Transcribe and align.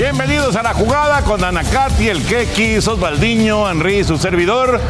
Bienvenidos 0.00 0.56
a 0.56 0.62
la 0.62 0.72
jugada 0.72 1.20
con 1.24 1.44
Anacati, 1.44 2.08
el 2.08 2.24
Keki, 2.24 2.78
Osvaldiño, 2.78 3.70
Henry, 3.70 4.02
su 4.02 4.16
servidor. 4.16 4.80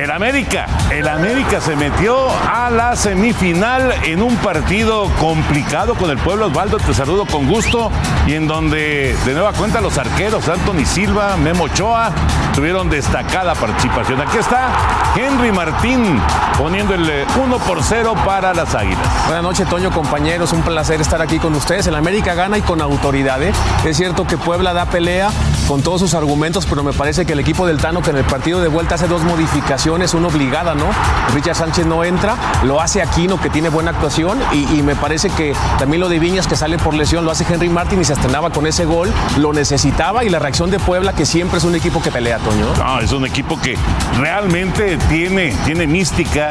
El 0.00 0.10
América, 0.10 0.64
el 0.90 1.06
América 1.06 1.60
se 1.60 1.76
metió 1.76 2.16
a 2.50 2.70
la 2.70 2.96
semifinal 2.96 3.92
en 4.04 4.22
un 4.22 4.34
partido 4.36 5.10
complicado 5.20 5.94
con 5.94 6.08
el 6.08 6.16
pueblo 6.16 6.46
Osvaldo, 6.46 6.78
te 6.78 6.94
saludo 6.94 7.26
con 7.26 7.46
gusto, 7.46 7.92
y 8.26 8.32
en 8.32 8.48
donde 8.48 9.14
de 9.26 9.34
nueva 9.34 9.52
cuenta 9.52 9.82
los 9.82 9.98
arqueros 9.98 10.48
Anthony 10.48 10.86
Silva, 10.86 11.36
Memo 11.36 11.64
Ochoa, 11.64 12.12
tuvieron 12.54 12.88
destacada 12.88 13.54
participación. 13.54 14.22
Aquí 14.22 14.38
está 14.38 14.70
Henry 15.14 15.52
Martín 15.52 16.18
poniendo 16.56 16.94
el 16.94 17.26
1 17.36 17.58
por 17.58 17.82
0 17.82 18.14
para 18.24 18.54
las 18.54 18.74
Águilas. 18.74 19.06
Buenas 19.26 19.42
noches, 19.42 19.68
Toño, 19.68 19.90
compañeros. 19.90 20.54
Un 20.54 20.62
placer 20.62 21.02
estar 21.02 21.20
aquí 21.20 21.38
con 21.38 21.54
ustedes. 21.54 21.86
El 21.88 21.94
América 21.94 22.32
gana 22.32 22.56
y 22.56 22.62
con 22.62 22.80
autoridad. 22.80 23.42
¿eh? 23.42 23.52
Es 23.84 23.98
cierto 23.98 24.26
que 24.26 24.38
Puebla 24.38 24.72
da 24.72 24.86
pelea 24.86 25.28
con 25.70 25.82
todos 25.82 26.00
sus 26.00 26.14
argumentos, 26.14 26.66
pero 26.66 26.82
me 26.82 26.92
parece 26.92 27.24
que 27.24 27.34
el 27.34 27.38
equipo 27.38 27.64
del 27.64 27.78
Tano, 27.78 28.02
que 28.02 28.10
en 28.10 28.16
el 28.16 28.24
partido 28.24 28.60
de 28.60 28.66
vuelta 28.66 28.96
hace 28.96 29.06
dos 29.06 29.22
modificaciones, 29.22 30.14
una 30.14 30.26
obligada, 30.26 30.74
¿no? 30.74 30.86
Richard 31.32 31.54
Sánchez 31.54 31.86
no 31.86 32.02
entra, 32.02 32.34
lo 32.64 32.80
hace 32.80 33.00
Aquino, 33.00 33.40
que 33.40 33.50
tiene 33.50 33.68
buena 33.68 33.92
actuación, 33.92 34.40
y, 34.52 34.82
me 34.82 34.96
parece 34.96 35.30
que 35.30 35.54
también 35.78 36.00
lo 36.00 36.08
de 36.08 36.18
Viñas, 36.18 36.48
que 36.48 36.56
sale 36.56 36.76
por 36.76 36.94
lesión, 36.94 37.24
lo 37.24 37.30
hace 37.30 37.46
Henry 37.48 37.68
Martin 37.68 38.00
y 38.00 38.04
se 38.04 38.14
estrenaba 38.14 38.50
con 38.50 38.66
ese 38.66 38.84
gol, 38.84 39.12
lo 39.36 39.52
necesitaba, 39.52 40.24
y 40.24 40.28
la 40.28 40.40
reacción 40.40 40.72
de 40.72 40.80
Puebla, 40.80 41.12
que 41.12 41.24
siempre 41.24 41.58
es 41.58 41.64
un 41.64 41.76
equipo 41.76 42.02
que 42.02 42.10
pelea, 42.10 42.38
Toño. 42.38 42.66
No, 42.76 42.98
es 42.98 43.12
un 43.12 43.24
equipo 43.24 43.56
que 43.60 43.78
realmente 44.18 44.98
tiene, 45.08 45.54
tiene 45.64 45.86
mística, 45.86 46.50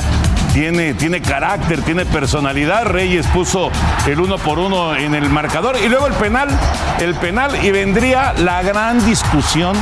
tiene, 0.54 0.94
tiene 0.94 1.22
carácter, 1.22 1.82
tiene 1.82 2.06
personalidad. 2.06 2.86
Reyes 2.86 3.28
puso 3.28 3.72
el 4.08 4.20
uno 4.20 4.38
por 4.38 4.60
uno 4.60 4.96
en 4.96 5.16
el 5.16 5.30
marcador 5.30 5.78
y 5.84 5.88
luego 5.88 6.08
el 6.08 6.14
penal, 6.14 6.50
el 7.00 7.16
penal 7.16 7.64
y 7.64 7.72
vendría 7.72 8.34
la 8.34 8.62
gran 8.62 9.04
discusión 9.06 9.76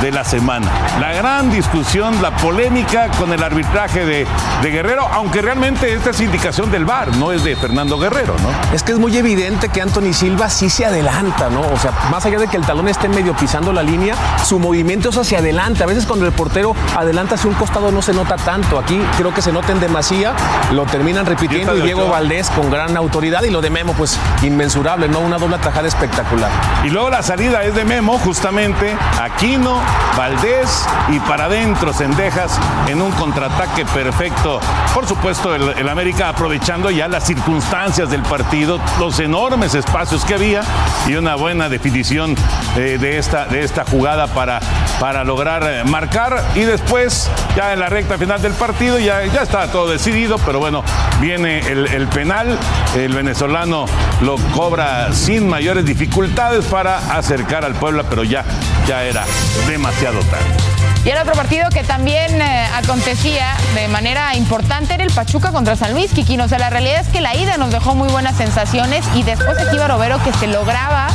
de 0.00 0.12
la 0.12 0.24
semana. 0.24 0.70
La 1.00 1.12
gran 1.12 1.50
discusión, 1.50 2.22
la 2.22 2.34
polémica 2.36 3.08
con 3.18 3.32
el 3.32 3.42
arbitraje 3.42 4.04
de, 4.04 4.26
Guerrero, 4.62 5.08
aunque 5.12 5.40
realmente 5.40 5.92
esta 5.94 6.10
es 6.10 6.20
indicación 6.20 6.70
del 6.70 6.84
VAR, 6.84 7.16
no 7.16 7.32
es 7.32 7.42
de 7.42 7.56
Fernando 7.56 7.98
Guerrero, 7.98 8.36
¿no? 8.42 8.74
Es 8.74 8.82
que 8.82 8.92
es 8.92 8.98
muy 8.98 9.16
evidente 9.16 9.70
que 9.70 9.80
Anthony 9.80 10.12
Silva 10.12 10.50
sí 10.50 10.68
se 10.68 10.84
adelanta, 10.84 11.48
¿no? 11.48 11.62
O 11.62 11.78
sea, 11.78 11.92
más 12.10 12.26
allá 12.26 12.38
de 12.38 12.48
que 12.48 12.58
el 12.58 12.66
talón 12.66 12.86
esté 12.86 13.08
medio 13.08 13.34
pisando 13.34 13.72
la 13.72 13.82
línea, 13.82 14.14
su 14.44 14.58
movimiento 14.58 15.08
es 15.08 15.16
hacia 15.16 15.38
adelante. 15.38 15.82
A 15.82 15.86
veces 15.86 16.04
cuando 16.04 16.26
el 16.26 16.32
portero 16.32 16.76
adelanta 16.94 17.36
hacia 17.36 17.48
un 17.48 17.56
costado 17.56 17.90
no 17.90 18.02
se 18.02 18.12
nota 18.12 18.36
tanto. 18.36 18.78
Aquí 18.78 19.00
creo 19.16 19.32
que 19.32 19.40
se 19.40 19.52
nota 19.52 19.72
en 19.78 19.80
demasía, 19.80 20.34
lo 20.72 20.84
terminan 20.86 21.24
repitiendo 21.26 21.76
y 21.76 21.82
Diego. 21.82 22.08
Valdés 22.08 22.50
con 22.50 22.70
gran 22.70 22.96
autoridad 22.96 23.42
y 23.44 23.50
lo 23.50 23.60
de 23.60 23.70
Memo, 23.70 23.92
pues 23.94 24.18
inmensurable, 24.42 25.08
¿no? 25.08 25.20
Una 25.20 25.38
doble 25.38 25.58
tajada 25.58 25.86
espectacular. 25.86 26.50
Y 26.84 26.90
luego 26.90 27.10
la 27.10 27.22
salida 27.22 27.62
es 27.62 27.74
de 27.74 27.84
Memo, 27.84 28.18
justamente, 28.18 28.96
Aquino, 29.20 29.80
Valdés 30.16 30.86
y 31.08 31.20
para 31.20 31.44
adentro 31.44 31.92
Cendejas 31.92 32.58
en 32.88 33.00
un 33.00 33.12
contraataque 33.12 33.84
perfecto. 33.86 34.60
Por 34.94 35.06
supuesto, 35.06 35.54
el, 35.54 35.68
el 35.70 35.88
América 35.88 36.28
aprovechando 36.28 36.90
ya 36.90 37.08
las 37.08 37.24
circunstancias 37.24 38.10
del 38.10 38.22
partido, 38.22 38.80
los 38.98 39.18
enormes 39.20 39.74
espacios 39.74 40.24
que 40.24 40.34
había 40.34 40.62
y 41.06 41.14
una 41.14 41.36
buena 41.36 41.68
definición 41.68 42.34
eh, 42.76 42.98
de, 43.00 43.18
esta, 43.18 43.46
de 43.46 43.62
esta 43.62 43.84
jugada 43.84 44.26
para, 44.28 44.60
para 45.00 45.24
lograr 45.24 45.62
eh, 45.64 45.84
marcar. 45.84 46.44
Y 46.54 46.60
después, 46.60 47.30
ya 47.56 47.72
en 47.72 47.80
la 47.80 47.88
recta 47.88 48.18
final 48.18 48.40
del 48.42 48.52
partido, 48.52 48.98
ya, 48.98 49.24
ya 49.26 49.42
está 49.42 49.70
todo 49.70 49.88
decidido, 49.88 50.38
pero 50.38 50.58
bueno, 50.58 50.82
viene 51.20 51.58
el, 51.60 52.08
penal. 52.08 52.58
El 52.96 53.12
venezolano 53.12 53.86
lo 54.22 54.36
cobra 54.54 55.12
sin 55.12 55.48
mayores 55.48 55.84
dificultades 55.84 56.64
para 56.66 56.98
acercar 57.16 57.64
al 57.64 57.74
Puebla, 57.74 58.04
pero 58.08 58.24
ya, 58.24 58.44
ya 58.86 59.04
era 59.04 59.24
demasiado 59.66 60.20
tarde. 60.20 60.78
Y 61.04 61.10
el 61.10 61.18
otro 61.18 61.32
partido 61.34 61.70
que 61.70 61.84
también 61.84 62.42
eh, 62.42 62.66
acontecía 62.74 63.56
de 63.74 63.88
manera 63.88 64.34
importante 64.36 64.94
era 64.94 65.04
el 65.04 65.12
Pachuca 65.12 65.52
contra 65.52 65.76
San 65.76 65.92
Luis, 65.92 66.12
Kikín. 66.12 66.40
O 66.40 66.48
sea, 66.48 66.58
la 66.58 66.70
realidad 66.70 67.00
es 67.00 67.08
que 67.08 67.20
la 67.20 67.34
ida 67.36 67.56
nos 67.56 67.70
dejó 67.70 67.94
muy 67.94 68.08
buenas 68.08 68.36
sensaciones 68.36 69.06
y 69.14 69.22
después 69.22 69.56
aquí 69.58 69.78
Barovero 69.78 70.22
que 70.22 70.32
se 70.34 70.48
lograba 70.48 71.06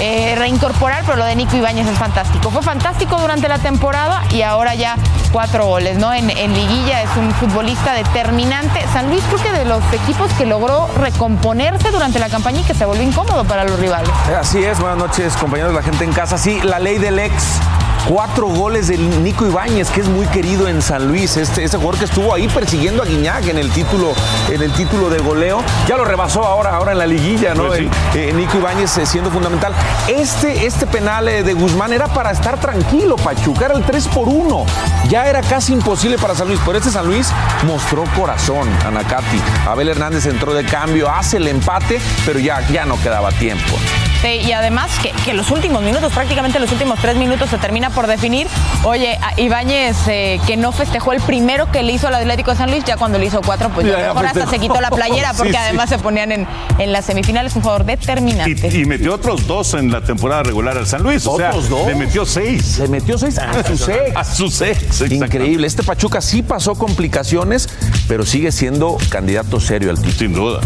eh, 0.00 0.34
reincorporar, 0.36 1.04
pero 1.04 1.18
lo 1.18 1.24
de 1.24 1.36
Nico 1.36 1.56
Ibáñez 1.56 1.86
es 1.86 1.98
fantástico. 1.98 2.50
Fue 2.50 2.62
fantástico 2.62 3.16
durante 3.16 3.48
la 3.48 3.58
temporada 3.58 4.22
y 4.30 4.42
ahora 4.42 4.74
ya 4.74 4.96
cuatro 5.32 5.66
goles, 5.66 5.98
¿no? 5.98 6.12
En, 6.12 6.26
liguilla 6.26 7.02
es 7.02 7.10
un 7.16 7.30
futbolista 7.32 7.94
determinante. 7.94 8.84
San 8.92 9.08
Luis 9.08 9.22
creo 9.28 9.42
que 9.42 9.58
de 9.58 9.64
los 9.64 9.82
equipos 9.92 10.30
que 10.34 10.46
logró 10.46 10.88
recomponerse 10.98 11.90
durante 11.90 12.18
la 12.18 12.28
campaña 12.28 12.60
y 12.60 12.64
que 12.64 12.74
se 12.74 12.84
volvió 12.84 13.02
incómodo 13.02 13.44
para 13.44 13.64
los 13.64 13.78
rivales. 13.78 14.10
Así 14.38 14.62
es, 14.62 14.78
buenas 14.78 14.98
noches 14.98 15.36
compañeros 15.36 15.74
la 15.74 15.82
gente 15.82 16.04
en 16.04 16.12
casa. 16.12 16.38
Sí, 16.38 16.60
la 16.62 16.78
ley 16.78 16.98
del 16.98 17.18
ex 17.18 17.60
Cuatro 18.08 18.48
goles 18.48 18.88
de 18.88 18.98
Nico 18.98 19.46
Ibáñez, 19.46 19.88
que 19.90 20.00
es 20.00 20.08
muy 20.08 20.26
querido 20.26 20.66
en 20.66 20.82
San 20.82 21.06
Luis. 21.06 21.36
Este, 21.36 21.62
este 21.62 21.76
jugador 21.76 21.98
que 22.00 22.06
estuvo 22.06 22.34
ahí 22.34 22.48
persiguiendo 22.48 23.02
a 23.02 23.06
Guiñac 23.06 23.46
en 23.46 23.58
el 23.58 23.70
título, 23.70 24.12
en 24.50 24.60
el 24.60 24.72
título 24.72 25.08
de 25.08 25.18
goleo. 25.18 25.62
Ya 25.86 25.96
lo 25.96 26.04
rebasó 26.04 26.44
ahora, 26.44 26.74
ahora 26.74 26.92
en 26.92 26.98
la 26.98 27.06
liguilla, 27.06 27.54
¿no? 27.54 27.68
Pues 27.68 27.78
sí. 27.78 27.88
Eh, 28.14 28.32
Nico 28.34 28.58
Ibáñez 28.58 28.98
eh, 28.98 29.06
siendo 29.06 29.30
fundamental. 29.30 29.72
Este, 30.08 30.66
este 30.66 30.86
penal 30.86 31.28
eh, 31.28 31.44
de 31.44 31.54
Guzmán 31.54 31.92
era 31.92 32.08
para 32.08 32.32
estar 32.32 32.58
tranquilo, 32.58 33.14
Pachuca. 33.16 33.66
Era 33.66 33.74
el 33.74 33.84
3 33.84 34.08
por 34.08 34.28
1. 34.28 34.66
Ya 35.08 35.26
era 35.26 35.40
casi 35.40 35.72
imposible 35.72 36.18
para 36.18 36.34
San 36.34 36.48
Luis. 36.48 36.60
Pero 36.66 36.78
este 36.78 36.90
San 36.90 37.06
Luis 37.06 37.28
mostró 37.66 38.02
corazón, 38.16 38.68
Anacati. 38.84 39.40
Abel 39.68 39.88
Hernández 39.88 40.26
entró 40.26 40.54
de 40.54 40.64
cambio, 40.64 41.08
hace 41.08 41.36
el 41.36 41.46
empate, 41.46 42.00
pero 42.26 42.40
ya, 42.40 42.66
ya 42.68 42.84
no 42.84 43.00
quedaba 43.00 43.30
tiempo. 43.30 43.76
Sí, 44.22 44.28
y 44.28 44.52
además 44.52 44.88
que, 45.02 45.10
que 45.24 45.34
los 45.34 45.50
últimos 45.50 45.82
minutos, 45.82 46.12
prácticamente 46.12 46.60
los 46.60 46.70
últimos 46.70 46.98
tres 47.00 47.16
minutos 47.16 47.50
se 47.50 47.58
termina 47.58 47.90
por 47.92 48.06
definir. 48.06 48.46
Oye, 48.84 49.18
Ibáñez 49.36 49.96
eh, 50.08 50.40
que 50.46 50.56
no 50.56 50.72
festejó 50.72 51.12
el 51.12 51.20
primero 51.20 51.70
que 51.70 51.82
le 51.82 51.92
hizo 51.92 52.08
al 52.08 52.14
Atlético 52.14 52.50
de 52.50 52.56
San 52.56 52.70
Luis, 52.70 52.84
ya 52.84 52.96
cuando 52.96 53.18
le 53.18 53.26
hizo 53.26 53.40
cuatro, 53.42 53.68
pues 53.70 53.86
Ya, 53.86 53.94
a 53.94 53.96
lo 53.96 54.02
ya 54.02 54.08
mejor 54.14 54.26
hasta 54.26 54.46
se 54.50 54.58
quitó 54.58 54.80
la 54.80 54.90
playera 54.90 55.32
porque 55.36 55.52
Sí, 55.52 55.58
sí. 55.58 55.62
además 55.64 55.88
se 55.88 55.98
ponían 55.98 56.32
en, 56.32 56.46
en 56.78 56.92
las 56.92 57.04
semifinales 57.04 57.54
un 57.56 57.62
jugador 57.62 57.84
determinante. 57.84 58.68
Y, 58.68 58.80
y 58.82 58.84
metió 58.84 59.14
otros 59.14 59.46
dos 59.46 59.74
en 59.74 59.90
la 59.92 60.00
temporada 60.00 60.42
regular 60.42 60.76
al 60.78 60.86
San 60.86 61.02
Luis. 61.02 61.26
O 61.26 61.36
sea, 61.36 61.50
¿Otros 61.50 61.68
dos? 61.68 61.86
le 61.86 61.94
metió 61.94 62.24
seis. 62.26 62.78
Le 62.78 62.88
metió 62.88 63.18
seis 63.18 63.38
a 63.38 63.62
sus 63.64 63.88
ex. 63.88 64.16
A 64.16 64.24
sus 64.24 64.60
ex, 64.60 65.00
Increíble. 65.10 65.66
Este 65.66 65.82
Pachuca 65.82 66.20
sí 66.20 66.42
pasó 66.42 66.74
complicaciones, 66.74 67.68
pero 68.08 68.24
sigue 68.24 68.50
siendo 68.52 68.96
candidato 69.10 69.60
serio 69.60 69.90
al 69.90 69.96
título. 69.96 70.12
Sin 70.18 70.32
duda. 70.34 70.60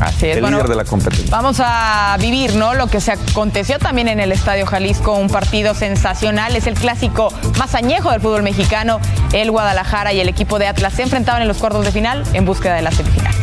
Así 0.00 0.26
es, 0.26 0.36
El 0.36 0.40
bueno, 0.42 0.56
líder 0.56 0.70
de 0.70 0.76
la 0.76 0.84
competencia. 0.84 1.28
Vamos 1.30 1.58
a 1.60 2.16
vivir, 2.18 2.54
¿no? 2.56 2.74
Lo 2.74 2.86
que 2.88 3.00
se 3.00 3.12
aconteció 3.12 3.78
también 3.78 4.08
en 4.08 4.20
el 4.20 4.32
Estadio 4.32 4.64
Jalisco, 4.66 5.12
un 5.14 5.28
partido 5.28 5.74
sensacional. 5.74 6.56
Es 6.56 6.66
el 6.66 6.71
clásico 6.74 7.32
más 7.58 7.74
añejo 7.74 8.10
del 8.10 8.20
fútbol 8.20 8.42
mexicano. 8.42 9.00
El 9.32 9.50
Guadalajara 9.50 10.12
y 10.12 10.20
el 10.20 10.28
equipo 10.28 10.58
de 10.58 10.66
Atlas 10.66 10.94
se 10.94 11.02
enfrentaban 11.02 11.42
en 11.42 11.48
los 11.48 11.58
cuartos 11.58 11.84
de 11.84 11.92
final 11.92 12.24
en 12.32 12.44
búsqueda 12.44 12.74
de 12.74 12.82
la 12.82 12.90
semifinal. 12.90 13.34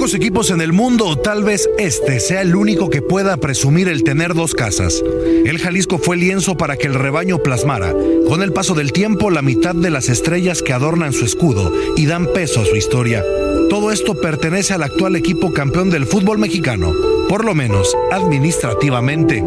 Pocos 0.00 0.14
equipos 0.14 0.50
en 0.50 0.62
el 0.62 0.72
mundo, 0.72 1.06
o 1.06 1.18
tal 1.18 1.44
vez 1.44 1.68
este 1.76 2.20
sea 2.20 2.40
el 2.40 2.56
único 2.56 2.88
que 2.88 3.02
pueda 3.02 3.36
presumir 3.36 3.86
el 3.86 4.02
tener 4.02 4.32
dos 4.32 4.54
casas. 4.54 5.02
El 5.44 5.58
Jalisco 5.58 5.98
fue 5.98 6.16
lienzo 6.16 6.56
para 6.56 6.76
que 6.76 6.86
el 6.86 6.94
rebaño 6.94 7.38
plasmara, 7.38 7.92
con 8.26 8.42
el 8.42 8.52
paso 8.52 8.72
del 8.74 8.92
tiempo, 8.92 9.30
la 9.30 9.42
mitad 9.42 9.74
de 9.74 9.90
las 9.90 10.08
estrellas 10.08 10.62
que 10.62 10.72
adornan 10.72 11.12
su 11.12 11.26
escudo 11.26 11.70
y 11.96 12.06
dan 12.06 12.32
peso 12.32 12.62
a 12.62 12.64
su 12.64 12.76
historia. 12.76 13.22
Todo 13.68 13.92
esto 13.92 14.14
pertenece 14.14 14.72
al 14.72 14.84
actual 14.84 15.16
equipo 15.16 15.52
campeón 15.52 15.90
del 15.90 16.06
fútbol 16.06 16.38
mexicano, 16.38 16.94
por 17.30 17.44
lo 17.44 17.54
menos 17.54 17.96
administrativamente. 18.10 19.40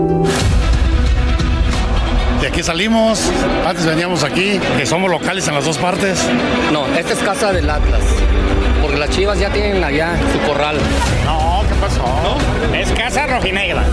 De 2.40 2.48
aquí 2.48 2.64
salimos, 2.64 3.30
antes 3.68 3.86
veníamos 3.86 4.24
aquí, 4.24 4.58
que 4.78 4.86
somos 4.86 5.12
locales 5.12 5.50
en 5.50 5.54
las 5.54 5.66
dos 5.66 5.78
partes. 5.78 6.26
No, 6.72 6.88
esta 6.96 7.12
es 7.12 7.20
casa 7.20 7.52
del 7.52 7.70
Atlas. 7.70 8.02
Porque 8.82 8.96
las 8.96 9.10
chivas 9.10 9.38
ya 9.38 9.50
tienen 9.50 9.84
allá 9.84 10.16
su 10.32 10.40
corral. 10.48 10.78
No, 11.26 11.62
¿qué 11.68 11.76
pasó? 11.76 12.38
Es 12.74 12.90
casa 12.94 13.28
rojinegra. 13.28 13.84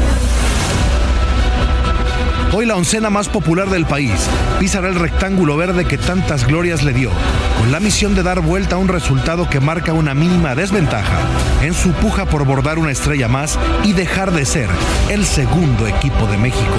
Hoy 2.53 2.67
la 2.67 2.75
oncena 2.75 3.11
más 3.11 3.29
popular 3.29 3.71
del 3.71 3.87
país 3.87 4.29
pisará 4.59 4.89
el 4.89 4.97
rectángulo 4.97 5.57
verde 5.57 5.85
que 5.85 5.99
tantas 5.99 6.45
glorias 6.47 6.83
le 6.83 6.93
dio, 6.93 7.11
con 7.59 7.71
la 7.71 7.79
misión 7.79 8.17
de 8.17 8.25
dar 8.25 8.41
vuelta 8.41 8.75
a 8.75 8.79
un 8.79 8.89
resultado 8.89 9.49
que 9.49 9.61
marca 9.61 9.93
una 9.93 10.15
mínima 10.15 10.57
desventaja 10.57 11.21
en 11.63 11.75
su 11.75 11.93
puja 11.93 12.25
por 12.25 12.45
bordar 12.45 12.81
una 12.81 12.91
estrella 12.91 13.29
más 13.29 13.57
y 13.85 13.93
dejar 13.93 14.33
de 14.33 14.45
ser 14.45 14.69
el 15.11 15.27
segundo 15.27 15.87
equipo 15.87 16.27
de 16.27 16.39
México. 16.39 16.75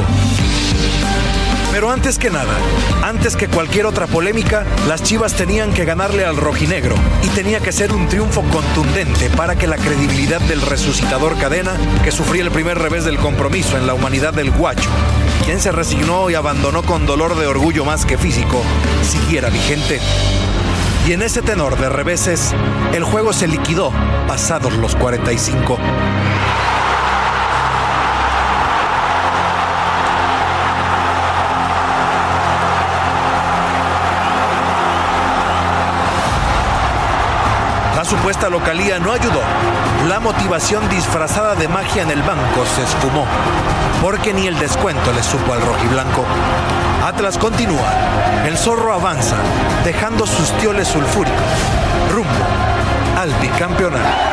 Pero 1.72 1.90
antes 1.90 2.20
que 2.20 2.30
nada, 2.30 2.54
antes 3.02 3.38
que 3.38 3.48
cualquier 3.48 3.86
otra 3.86 4.06
polémica, 4.08 4.66
las 4.90 5.04
Chivas 5.04 5.36
tenían 5.36 5.72
que 5.72 5.86
ganarle 5.86 6.26
al 6.26 6.36
rojinegro 6.36 6.96
y 7.24 7.28
tenía 7.30 7.62
que 7.62 7.72
ser 7.72 7.94
un 7.94 8.10
triunfo 8.10 8.42
contundente 8.52 9.30
para 9.30 9.56
que 9.56 9.68
la 9.68 9.78
credibilidad 9.78 10.42
del 10.42 10.62
resucitador 10.62 11.38
Cadena, 11.38 11.72
que 12.04 12.12
sufría 12.12 12.44
el 12.44 12.52
primer 12.52 12.78
revés 12.78 13.06
del 13.06 13.18
compromiso 13.18 13.78
en 13.78 13.88
la 13.88 13.94
humanidad 13.94 14.34
del 14.34 14.52
guacho, 14.52 14.90
quien 15.46 15.60
se 15.60 15.72
resignó 15.72 16.30
y 16.30 16.36
abandonó 16.36 16.84
con 16.84 17.06
dolor 17.06 17.36
de 17.36 17.48
orgullo 17.48 17.86
más 17.86 18.06
que 18.06 18.18
físico, 18.18 18.62
siguiera 19.04 19.50
vigente. 19.50 20.00
Y 21.08 21.14
en 21.14 21.22
ese 21.22 21.42
tenor 21.42 21.78
de 21.78 21.90
reveses, 21.90 22.54
el 22.94 23.04
juego 23.04 23.34
se 23.34 23.48
liquidó 23.48 23.92
pasados 24.28 24.74
los 24.74 24.96
45. 24.96 25.78
Supuesta 38.12 38.50
localía 38.50 39.00
no 39.00 39.14
ayudó. 39.14 39.40
La 40.10 40.20
motivación 40.20 40.90
disfrazada 40.90 41.56
de 41.56 41.70
magia 41.70 42.04
en 42.04 42.12
el 42.12 42.22
banco 42.24 42.66
se 42.76 42.84
esfumó, 42.84 43.26
porque 44.02 44.34
ni 44.34 44.48
el 44.48 44.60
descuento 44.60 45.14
le 45.14 45.24
supo 45.24 45.54
al 45.54 45.62
rojiblanco. 45.62 46.26
Atlas 47.06 47.38
continúa, 47.38 47.94
el 48.46 48.58
zorro 48.58 48.94
avanza, 48.94 49.38
dejando 49.86 50.28
sus 50.28 50.52
tioles 50.58 50.90
sulfúricos, 50.90 51.40
rumbo 52.12 52.46
al 53.18 53.34
bicampeonato. 53.36 54.31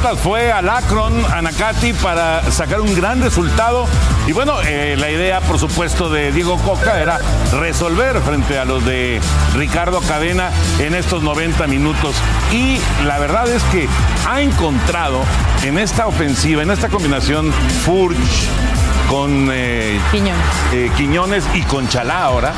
Atlas 0.00 0.20
fue 0.20 0.50
al 0.50 0.66
Akron, 0.66 1.12
a 1.26 1.42
Nakati, 1.42 1.92
para 1.92 2.50
sacar 2.50 2.80
un 2.80 2.94
gran 2.94 3.20
resultado. 3.20 3.86
Y 4.26 4.32
bueno, 4.32 4.54
eh, 4.64 4.96
la 4.96 5.10
idea, 5.10 5.42
por 5.42 5.58
supuesto, 5.58 6.08
de 6.08 6.32
Diego 6.32 6.56
Coca 6.56 7.02
era 7.02 7.18
resolver 7.52 8.18
frente 8.22 8.58
a 8.58 8.64
los 8.64 8.82
de 8.86 9.20
Ricardo 9.54 10.00
Cadena 10.00 10.52
en 10.78 10.94
estos 10.94 11.22
90 11.22 11.66
minutos. 11.66 12.14
Y 12.50 12.80
la 13.04 13.18
verdad 13.18 13.46
es 13.50 13.62
que 13.64 13.88
ha 14.26 14.40
encontrado 14.40 15.20
en 15.64 15.76
esta 15.76 16.06
ofensiva, 16.06 16.62
en 16.62 16.70
esta 16.70 16.88
combinación, 16.88 17.52
Furch 17.84 18.48
con 19.10 19.50
eh, 19.52 20.00
eh, 20.72 20.90
Quiñones 20.96 21.44
y 21.52 21.60
con 21.64 21.88
Chalá 21.88 22.22
ahora, 22.22 22.54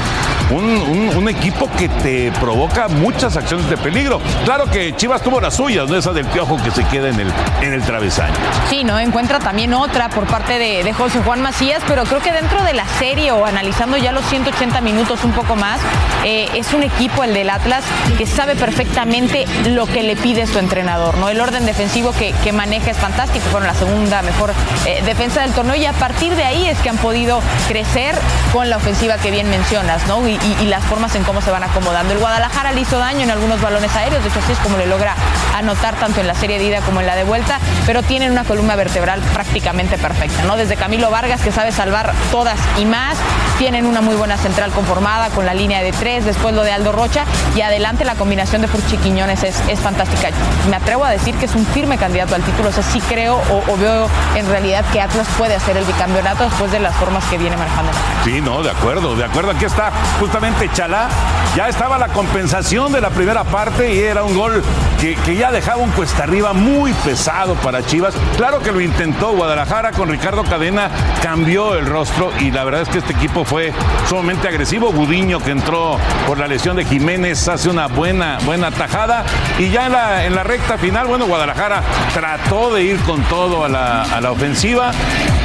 un, 0.52 1.28
equipo 1.28 1.70
que 1.78 1.88
te 1.88 2.32
provoca 2.40 2.88
muchas 2.88 3.36
acciones 3.36 3.70
de 3.70 3.76
peligro. 3.76 4.20
Claro 4.44 4.70
que 4.70 4.94
Chivas 4.96 5.22
tuvo 5.22 5.40
las 5.40 5.54
suyas, 5.54 5.88
no 5.88 5.96
esa 5.96 6.12
del 6.12 6.26
piojo 6.26 6.56
que 6.62 6.70
se 6.70 6.84
queda 6.84 7.08
en 7.08 7.20
el, 7.20 7.32
en 7.62 7.72
el 7.72 7.82
travesaño. 7.82 8.34
Sí, 8.68 8.84
¿no? 8.84 8.98
Encuentra 8.98 9.38
también 9.38 9.72
otra 9.72 10.08
por 10.08 10.26
parte 10.26 10.58
de, 10.58 10.92
José 10.92 11.20
Juan 11.24 11.40
Macías, 11.40 11.82
pero 11.86 12.04
creo 12.04 12.20
que 12.20 12.32
dentro 12.32 12.62
de 12.64 12.74
la 12.74 12.86
serie 12.98 13.32
o 13.32 13.46
analizando 13.46 13.96
ya 13.96 14.12
los 14.12 14.24
180 14.26 14.80
minutos 14.82 15.24
un 15.24 15.32
poco 15.32 15.56
más, 15.56 15.80
eh, 16.24 16.48
es 16.54 16.74
un 16.74 16.82
equipo, 16.82 17.24
el 17.24 17.32
del 17.32 17.48
Atlas, 17.48 17.84
que 18.18 18.26
sabe 18.26 18.56
perfectamente 18.56 19.46
lo 19.70 19.86
que 19.86 20.02
le 20.02 20.16
pide 20.16 20.46
su 20.46 20.58
entrenador, 20.58 21.16
¿no? 21.16 21.28
El 21.28 21.40
orden 21.40 21.64
defensivo 21.64 22.12
que, 22.12 22.52
maneja 22.52 22.90
es 22.90 22.98
fantástico, 22.98 23.46
fueron 23.50 23.66
la 23.66 23.74
segunda 23.74 24.20
mejor 24.20 24.52
eh, 24.86 25.02
defensa 25.06 25.40
del 25.40 25.52
torneo 25.52 25.74
y 25.74 25.86
a 25.86 25.92
partir 25.94 26.36
de 26.36 26.44
ahí 26.44 26.66
es 26.68 26.78
que 26.80 26.90
han 26.90 26.98
podido 26.98 27.40
crecer 27.68 28.14
con 28.52 28.68
la 28.68 28.76
ofensiva 28.76 29.16
que 29.16 29.30
bien 29.30 29.48
mencionas, 29.48 30.06
¿no? 30.06 30.20
Y- 30.60 30.66
las 30.72 30.82
formas 30.84 31.14
en 31.16 31.22
cómo 31.24 31.42
se 31.42 31.50
van 31.50 31.62
acomodando. 31.64 32.14
El 32.14 32.18
Guadalajara 32.18 32.72
le 32.72 32.80
hizo 32.80 32.98
daño 32.98 33.20
en 33.20 33.30
algunos 33.30 33.60
balones 33.60 33.94
aéreos, 33.94 34.22
de 34.22 34.30
hecho 34.30 34.38
así 34.38 34.52
es 34.52 34.58
como 34.60 34.78
le 34.78 34.86
logra 34.86 35.14
anotar 35.54 35.94
tanto 35.96 36.20
en 36.22 36.26
la 36.26 36.34
serie 36.34 36.58
de 36.58 36.64
ida 36.64 36.80
como 36.80 37.00
en 37.00 37.06
la 37.06 37.14
de 37.14 37.24
vuelta, 37.24 37.58
pero 37.84 38.02
tienen 38.02 38.30
una 38.32 38.44
columna 38.44 38.74
vertebral 38.74 39.20
prácticamente 39.34 39.98
perfecta, 39.98 40.42
¿no? 40.44 40.56
Desde 40.56 40.76
Camilo 40.76 41.10
Vargas, 41.10 41.42
que 41.42 41.52
sabe 41.52 41.72
salvar 41.72 42.12
todas 42.30 42.58
y 42.78 42.86
más, 42.86 43.16
tienen 43.58 43.84
una 43.84 44.00
muy 44.00 44.14
buena 44.14 44.38
central 44.38 44.70
conformada 44.70 45.28
con 45.28 45.44
la 45.44 45.52
línea 45.52 45.82
de 45.82 45.92
tres, 45.92 46.24
después 46.24 46.54
lo 46.54 46.62
de 46.64 46.72
Aldo 46.72 46.92
Rocha, 46.92 47.24
y 47.54 47.60
adelante 47.60 48.04
la 48.06 48.14
combinación 48.14 48.62
de 48.62 48.68
Furchi 48.68 48.96
Quiñones 48.96 49.42
es, 49.44 49.60
es 49.68 49.78
fantástica. 49.80 50.28
Me 50.70 50.76
atrevo 50.76 51.04
a 51.04 51.10
decir 51.10 51.34
que 51.34 51.44
es 51.44 51.54
un 51.54 51.66
firme 51.66 51.98
candidato 51.98 52.34
al 52.34 52.42
título, 52.42 52.70
o 52.70 52.72
sea, 52.72 52.82
sí 52.82 53.00
creo 53.08 53.36
o, 53.36 53.72
o 53.72 53.76
veo 53.76 54.08
en 54.36 54.48
realidad 54.48 54.84
que 54.92 55.00
Atlas 55.02 55.26
puede 55.36 55.54
hacer 55.54 55.76
el 55.76 55.84
bicampeonato 55.84 56.44
después 56.44 56.72
de 56.72 56.80
las 56.80 56.94
formas 56.96 57.24
que 57.26 57.36
viene 57.36 57.56
manejando. 57.58 57.92
Sí, 58.24 58.40
no, 58.40 58.62
de 58.62 58.70
acuerdo, 58.70 59.14
de 59.16 59.24
acuerdo. 59.24 59.50
Aquí 59.50 59.64
está 59.66 59.90
justamente 60.26 60.70
Chalá. 60.72 61.08
Ya 61.56 61.68
estaba 61.68 61.98
la 61.98 62.08
compensación 62.08 62.92
de 62.92 63.00
la 63.00 63.10
primera 63.10 63.42
parte 63.44 63.92
y 63.92 63.98
era 63.98 64.22
un 64.22 64.34
gol 64.38 64.62
que, 65.00 65.16
ya 65.36 65.50
dejaba 65.50 65.82
un 65.82 65.90
cuesta 65.90 66.22
arriba 66.22 66.52
muy 66.52 66.92
pesado 66.92 67.54
para 67.56 67.84
Chivas. 67.84 68.14
Claro 68.36 68.60
que 68.60 68.70
lo 68.72 68.80
intentó 68.80 69.32
Guadalajara 69.32 69.90
con 69.90 70.08
Ricardo 70.08 70.44
Cadena, 70.44 70.88
cambió 71.22 71.74
el 71.74 71.86
rostro 71.86 72.30
y 72.40 72.52
la 72.52 72.62
verdad 72.64 72.82
es 72.82 72.88
que 72.88 72.98
este 72.98 73.12
equipo 73.12 73.44
fue 73.44 73.72
sumamente 74.08 74.46
agresivo. 74.48 74.92
Gudiño 74.92 75.40
que 75.40 75.50
entró 75.50 75.98
por 76.26 76.38
la 76.38 76.46
lesión 76.46 76.76
de 76.76 76.84
Jiménez 76.84 77.48
hace 77.48 77.68
una 77.68 77.88
buena, 77.88 78.38
buena 78.46 78.70
tajada 78.70 79.24
y 79.58 79.68
ya 79.70 79.86
en 79.86 79.92
la, 79.92 80.24
en 80.24 80.34
la 80.36 80.44
recta 80.44 80.78
final, 80.78 81.08
bueno, 81.08 81.26
Guadalajara 81.26 81.82
trató 82.14 82.72
de 82.72 82.84
ir 82.84 83.00
con 83.00 83.20
todo 83.24 83.64
a 83.64 83.68
la, 83.68 84.02
a 84.04 84.20
la 84.20 84.30
ofensiva. 84.30 84.92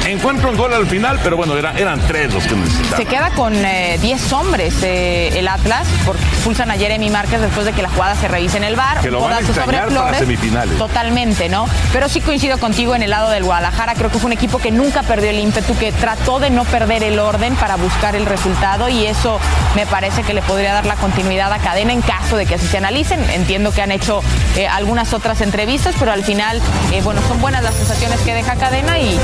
Encuentra 0.06 0.48
un 0.48 0.56
gol 0.56 0.72
al 0.72 0.86
final, 0.86 1.18
pero 1.22 1.36
bueno, 1.36 1.54
era- 1.56 1.72
eran 1.76 2.00
tres 2.06 2.32
los 2.32 2.44
que 2.44 2.54
necesitaban. 2.56 2.96
Se 2.96 3.04
queda 3.04 3.30
con 3.30 3.52
eh, 3.54 3.98
10 4.00 4.32
eh, 4.82 5.38
el 5.38 5.48
Atlas, 5.48 5.86
porque 6.06 6.22
expulsan 6.22 6.70
a 6.70 6.74
Jeremy 6.74 7.10
Márquez 7.10 7.40
después 7.40 7.66
de 7.66 7.72
que 7.72 7.82
la 7.82 7.88
jugada 7.90 8.14
se 8.14 8.28
revise 8.28 8.56
en 8.56 8.64
el 8.64 8.76
bar. 8.76 9.00
Que 9.00 9.10
lo 9.10 9.20
van 9.20 9.32
a 9.32 9.36
sobre 9.38 9.48
extrañar 9.48 9.88
para 9.88 10.00
Flores. 10.00 10.18
semifinales. 10.20 10.78
Totalmente, 10.78 11.48
¿no? 11.48 11.66
Pero 11.92 12.08
sí 12.08 12.20
coincido 12.20 12.58
contigo 12.58 12.94
en 12.94 13.02
el 13.02 13.10
lado 13.10 13.30
del 13.30 13.44
Guadalajara. 13.44 13.94
Creo 13.94 14.10
que 14.10 14.18
fue 14.18 14.26
un 14.26 14.32
equipo 14.32 14.58
que 14.58 14.70
nunca 14.70 15.02
perdió 15.02 15.30
el 15.30 15.38
ímpetu, 15.38 15.76
que 15.76 15.92
trató 15.92 16.38
de 16.40 16.50
no 16.50 16.64
perder 16.64 17.02
el 17.02 17.18
orden 17.18 17.54
para 17.56 17.76
buscar 17.76 18.16
el 18.16 18.26
resultado 18.26 18.88
y 18.88 19.06
eso 19.06 19.38
me 19.74 19.86
parece 19.86 20.22
que 20.22 20.34
le 20.34 20.42
podría 20.42 20.72
dar 20.72 20.86
la 20.86 20.96
continuidad 20.96 21.52
a 21.52 21.58
cadena 21.58 21.92
en 21.92 22.00
caso 22.02 22.36
de 22.36 22.46
que 22.46 22.54
así 22.54 22.66
se 22.66 22.78
analicen. 22.78 23.20
Entiendo 23.30 23.72
que 23.72 23.82
han 23.82 23.92
hecho 23.92 24.20
eh, 24.56 24.66
algunas 24.66 25.12
otras 25.12 25.40
entrevistas, 25.40 25.94
pero 25.98 26.12
al 26.12 26.24
final, 26.24 26.60
eh, 26.92 27.00
bueno, 27.02 27.20
son 27.28 27.40
buenas 27.40 27.62
las 27.62 27.74
sensaciones 27.74 28.20
que 28.20 28.34
deja 28.34 28.54
cadena 28.56 28.98
y, 28.98 29.18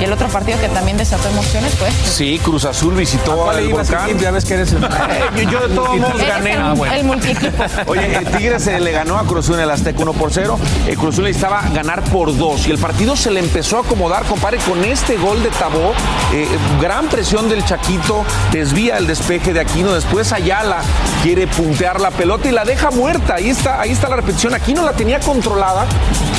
y 0.00 0.04
el 0.04 0.12
otro 0.12 0.28
partido 0.28 0.60
que 0.60 0.68
también 0.68 0.96
desató 0.96 1.28
emociones, 1.28 1.74
pues. 1.78 1.94
Sí, 1.94 2.40
Cruz 2.42 2.64
Azul 2.64 2.94
visitó 2.94 3.36
¿Cuál 3.36 3.56
al 3.56 3.68
volcán. 3.68 4.18
Ya 4.18 4.30
ves 4.30 4.44
que 4.44 4.54
eres 4.54 4.72
el... 4.72 4.83
Eh, 5.36 5.46
yo 5.50 5.60
de 5.68 5.74
todos 5.74 5.96
modos 5.96 6.18
gané. 6.26 6.52
el, 6.54 6.60
Ah, 6.60 6.74
bueno. 6.74 7.14
el. 7.14 7.52
Oye, 7.86 8.16
el 8.16 8.24
Tigres 8.26 8.66
eh, 8.66 8.80
le 8.80 8.92
ganó 8.92 9.18
a 9.18 9.24
Cruz 9.24 9.44
Azul 9.46 9.56
en 9.56 9.62
el 9.62 9.70
Azteca 9.70 10.00
1 10.02 10.12
por 10.12 10.32
0. 10.32 10.58
Eh, 10.86 10.96
Cruz 10.96 11.14
Azul 11.14 11.24
necesitaba 11.24 11.62
ganar 11.74 12.02
por 12.04 12.36
2 12.36 12.66
y 12.68 12.70
el 12.70 12.78
partido 12.78 13.16
se 13.16 13.30
le 13.30 13.40
empezó 13.40 13.78
a 13.78 13.80
acomodar, 13.80 14.24
compare, 14.24 14.58
con 14.58 14.84
este 14.84 15.16
gol 15.16 15.42
de 15.42 15.50
Tabó. 15.50 15.92
eh, 16.32 16.46
gran 16.80 17.06
presión 17.08 17.48
del 17.48 17.64
Chaquito, 17.64 18.24
desvía 18.52 18.98
el 18.98 19.06
despeje 19.06 19.52
de 19.52 19.60
Aquino. 19.60 19.92
Después 19.92 20.32
Ayala 20.32 20.78
quiere 21.22 21.46
puntear 21.46 22.00
la 22.00 22.10
pelota 22.10 22.48
y 22.48 22.52
la 22.52 22.64
deja 22.64 22.90
muerta. 22.90 23.34
Ahí 23.36 23.48
está, 23.50 23.80
ahí 23.80 23.90
está 23.92 24.08
la 24.08 24.16
repetición. 24.16 24.54
Aquino 24.54 24.82
la 24.82 24.92
tenía 24.92 25.20
controlada. 25.20 25.86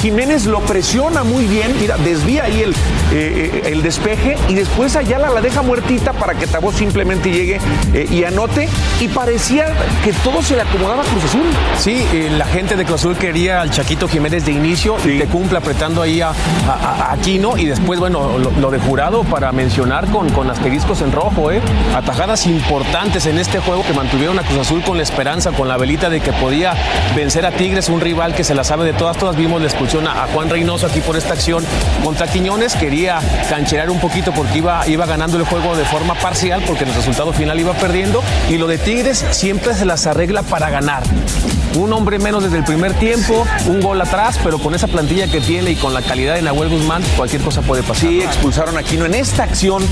Jiménez 0.02 0.46
lo 0.46 0.60
presiona 0.62 1.24
muy 1.24 1.46
bien. 1.46 1.76
Mira, 1.80 1.98
desvía 1.98 2.44
ahí 2.44 2.62
el, 2.62 2.72
eh, 2.72 2.76
eh, 3.12 3.62
el 3.66 3.82
despeje 3.82 4.38
y 4.50 4.54
después 4.54 4.96
Ayala 4.96 5.30
la 5.30 5.42
deja 5.42 5.62
muertita 5.62 6.14
para 6.14 6.36
que 6.36 6.46
Tabó 6.48 6.72
simplemente 6.72 7.32
llegue 7.32 7.60
eh, 7.94 8.08
y 8.10 8.24
anote. 8.36 8.68
Y 9.00 9.08
parecía 9.10 9.74
que 10.04 10.14
todo 10.14 10.42
se 10.42 10.56
le 10.56 10.62
acomodaba 10.62 11.02
a 11.02 11.06
Cruz 11.06 11.24
Azul. 11.26 11.42
Sí, 11.80 12.06
eh, 12.14 12.30
la 12.38 12.46
gente 12.46 12.76
de 12.76 12.86
Cruz 12.86 13.02
Azul 13.02 13.16
quería 13.18 13.62
al 13.62 13.72
Chaquito 13.72 14.08
Jiménez 14.08 14.46
de 14.46 14.52
inicio 14.52 14.96
y 15.06 15.18
te 15.20 15.26
cumple 15.26 15.58
apretando 15.58 16.02
ahí 16.02 16.22
a, 16.22 16.30
a- 16.30 17.10
a 17.10 17.14
Aquino 17.14 17.58
y 17.58 17.66
después, 17.66 18.00
bueno, 18.00 18.38
lo, 18.38 18.52
lo 18.52 18.72
de 18.72 18.80
jurado 18.80 19.24
para 19.24 19.52
mencionar 19.52 20.06
con, 20.08 20.30
con 20.30 20.50
asteriscos 20.50 21.02
en 21.02 21.12
rojo, 21.12 21.52
¿eh? 21.52 21.62
Atajadas 21.96 22.46
importantes 22.48 23.26
en 23.26 23.38
este 23.38 23.60
juego 23.60 23.84
que 23.86 23.94
mantuvieron 23.94 24.38
a 24.40 24.44
Cruz 24.44 24.60
Azul 24.60 24.82
con 24.84 24.98
la 24.98 25.04
esperanza, 25.04 25.52
con 25.52 25.68
la 25.68 25.78
velita 25.78 26.10
de 26.10 26.20
que 26.22 26.32
podía 26.34 26.74
vencer 27.16 27.46
a 27.46 27.52
Tigres, 27.52 27.90
un 27.90 28.00
rival 28.02 28.34
que 28.36 28.44
se 28.44 28.54
la 28.56 28.64
sabe 28.64 28.86
de 28.86 28.94
todas, 28.94 29.18
todas 29.18 29.36
vimos 29.36 29.62
la 29.62 29.68
expulsión 29.68 30.08
a, 30.08 30.24
a 30.24 30.28
Juan 30.28 30.50
Reynoso 30.50 30.88
aquí 30.88 31.00
por 31.02 31.16
esta 31.18 31.34
acción 31.34 31.64
contra 32.04 32.28
Quiñones, 32.28 32.76
quería 32.76 33.20
cancherar 33.50 33.90
un 33.90 34.00
poquito 34.00 34.32
porque 34.32 34.58
iba, 34.60 34.88
iba 34.88 35.06
ganando 35.06 35.38
el 35.38 35.44
juego 35.46 35.76
de 35.76 35.86
forma 35.86 36.14
parcial 36.16 36.64
porque 36.66 36.84
el 36.86 36.94
resultado 36.94 37.34
final 37.34 37.60
iba 37.60 37.74
perdiendo 37.74 38.24
y 38.50 38.58
lo 38.58 38.68
de 38.68 38.78
Tigres 38.78 39.26
siempre 39.32 39.74
se 39.74 39.86
las 39.86 40.08
arregla 40.08 40.44
para 40.44 40.70
ganar. 40.70 41.04
Un 41.76 41.92
hombre 41.94 42.20
menos 42.20 42.44
desde 42.44 42.58
el 42.58 42.64
primer 42.64 42.94
tiempo, 42.94 43.46
un 43.68 43.82
gol 43.82 44.00
atrás, 44.02 44.40
pero 44.44 44.60
con 44.60 44.74
esa 44.76 44.88
plantilla 44.88 45.28
que 45.30 45.42
tiene 45.42 45.72
y 45.72 45.76
con 45.76 45.94
la 45.94 46.02
calidad 46.02 46.36
de 46.36 46.42
Nahuel 46.42 46.70
Guzmán, 46.70 47.04
cualquier 47.18 47.42
cosa 47.42 47.62
puede 47.62 47.84
pasar. 47.84 48.08
Sí, 48.10 48.22
expulsaron 48.22 48.78
a 48.78 48.80
Aquino. 48.80 49.06
En 49.06 49.14
esta 49.14 49.44
acción 49.44 49.84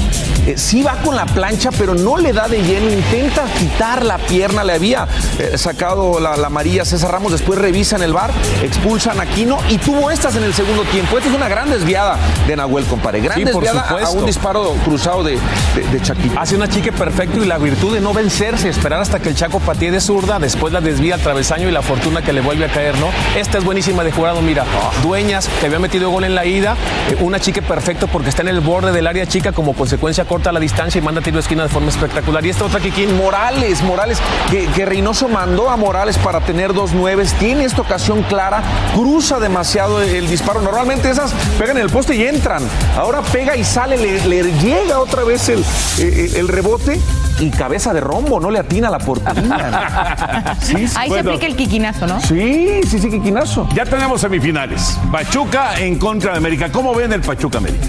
eh, 0.47 0.53
sí 0.57 0.81
va 0.83 0.93
con 1.03 1.15
la 1.15 1.25
plancha, 1.25 1.69
pero 1.77 1.93
no 1.93 2.17
le 2.17 2.31
da 2.33 2.47
de 2.47 2.61
lleno. 2.63 2.89
Intenta 2.91 3.43
quitar 3.59 4.05
la 4.05 4.17
pierna. 4.17 4.63
Le 4.63 4.73
había 4.73 5.07
eh, 5.39 5.57
sacado 5.57 6.19
la, 6.19 6.37
la 6.37 6.47
amarilla 6.47 6.85
César 6.85 7.11
Ramos. 7.11 7.31
Después 7.31 7.59
revisan 7.59 8.01
el 8.01 8.13
bar, 8.13 8.31
expulsan 8.61 9.19
a 9.19 9.23
Aquino 9.23 9.57
y 9.69 9.77
tuvo 9.77 10.09
estas 10.11 10.35
en 10.35 10.43
el 10.43 10.53
segundo 10.53 10.83
tiempo. 10.83 11.17
Esta 11.17 11.29
es 11.29 11.35
una 11.35 11.49
gran 11.49 11.69
desviada 11.69 12.17
de 12.47 12.55
Nahuel, 12.55 12.85
compadre. 12.85 13.19
Gran 13.21 13.37
Sí, 13.37 13.45
por 13.45 13.63
desviada 13.63 13.81
a- 13.89 14.05
a 14.05 14.09
un 14.11 14.25
disparo 14.25 14.73
cruzado 14.85 15.23
de, 15.23 15.37
de, 15.75 15.87
de 15.91 16.01
Chaquito. 16.01 16.39
Hace 16.39 16.55
una 16.55 16.69
chique 16.69 16.91
perfecto 16.91 17.43
y 17.43 17.45
la 17.45 17.57
virtud 17.57 17.93
de 17.93 17.99
no 18.01 18.13
vencerse, 18.13 18.69
esperar 18.69 19.01
hasta 19.01 19.19
que 19.19 19.29
el 19.29 19.35
Chaco 19.35 19.59
patee 19.59 19.91
de 19.91 19.99
zurda, 19.99 20.39
después 20.39 20.71
la 20.71 20.79
desvía 20.81 21.15
al 21.15 21.21
travesaño 21.21 21.67
y 21.67 21.72
la 21.73 21.81
fortuna 21.81 22.21
que 22.21 22.31
le 22.33 22.41
vuelve 22.41 22.65
a 22.65 22.69
caer, 22.69 22.97
¿no? 22.99 23.09
Esta 23.35 23.57
es 23.57 23.63
buenísima 23.63 24.03
de 24.03 24.11
jurado, 24.11 24.41
mira. 24.41 24.65
Dueñas, 25.01 25.49
que 25.59 25.65
había 25.65 25.79
metido 25.79 26.09
gol 26.09 26.23
en 26.23 26.35
la 26.35 26.45
ida, 26.45 26.77
eh, 27.09 27.17
una 27.19 27.39
chique 27.39 27.61
perfecto 27.61 28.07
porque 28.07 28.29
está 28.29 28.41
en 28.43 28.49
el 28.49 28.61
borde 28.61 28.91
del 28.91 29.07
área 29.07 29.25
chica, 29.25 29.51
como 29.51 29.73
consecuencia 29.73 30.25
corta 30.25 30.51
la 30.51 30.59
distancia 30.59 30.99
y 30.99 31.01
manda 31.01 31.21
tiro 31.21 31.35
de 31.35 31.41
esquina 31.41 31.63
de 31.63 31.69
forma 31.69 31.89
espectacular. 31.89 32.45
Y 32.45 32.49
esta 32.49 32.65
otra 32.65 32.79
Kikín, 32.79 33.17
Morales, 33.17 33.81
Morales, 33.81 34.19
que, 34.49 34.83
Reynoso 34.85 35.27
mandó 35.27 35.69
a 35.69 35.77
Morales 35.77 36.17
para 36.17 36.41
tener 36.41 36.73
dos 36.73 36.93
nueves, 36.93 37.33
tiene 37.33 37.63
esta 37.65 37.81
ocasión 37.81 38.21
clara, 38.23 38.61
cruza 38.93 39.39
demasiado 39.39 40.01
el, 40.01 40.29
disparo. 40.29 40.61
Normalmente 40.61 41.09
esas 41.09 41.33
pegan 41.57 41.77
en 41.77 41.83
el 41.83 41.89
poste 41.89 42.15
y 42.15 42.23
entran. 42.23 42.63
Ahora 42.97 43.21
pega 43.21 43.55
y 43.55 43.63
sale, 43.63 43.97
le, 43.97 44.25
le 44.27 44.43
llega 44.59 44.99
otra 44.99 45.23
vez 45.23 45.49
el, 45.49 45.63
eh, 45.99 46.33
el 46.35 46.47
rebote 46.47 46.99
y 47.39 47.49
cabeza 47.49 47.93
de 47.93 47.99
rombo, 48.01 48.39
no 48.39 48.49
le 48.51 48.59
atina 48.59 48.89
la 48.89 48.99
portería. 48.99 50.55
Sí, 50.61 50.87
sí, 50.87 50.95
Ahí 50.97 51.09
Bueno. 51.09 51.23
se 51.23 51.29
aplica 51.29 51.45
el 51.47 51.55
quiquinazo, 51.55 52.07
¿no? 52.07 52.19
sí, 52.21 52.81
sí, 52.87 52.99
sí, 52.99 53.09
Quiquinazo. 53.09 53.67
Ya 53.75 53.83
tenemos 53.85 54.21
semifinales. 54.21 54.97
Pachuca 55.11 55.79
en 55.79 55.97
contra 55.99 56.31
de 56.31 56.37
América. 56.37 56.71
¿Cómo 56.71 56.93
ven 56.95 57.11
el 57.13 57.21
Pachuca 57.21 57.57
América? 57.57 57.87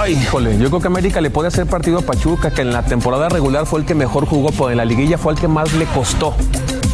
Ay, 0.00 0.14
híjole, 0.14 0.58
yo 0.58 0.68
creo 0.68 0.80
que 0.80 0.86
América 0.88 1.20
le 1.20 1.30
puede 1.30 1.48
hacer 1.48 1.66
partido 1.66 1.98
a 1.98 2.02
Pachuca, 2.02 2.50
que 2.50 2.62
en 2.62 2.72
la 2.72 2.82
temporada 2.82 3.28
regular 3.28 3.66
fue 3.66 3.80
el 3.80 3.86
que 3.86 3.94
mejor 3.94 4.26
jugó, 4.26 4.50
pero 4.50 4.70
en 4.70 4.76
la 4.78 4.84
liguilla 4.84 5.16
fue 5.16 5.32
el 5.32 5.38
que 5.38 5.46
más 5.48 5.72
le 5.74 5.84
costó. 5.86 6.34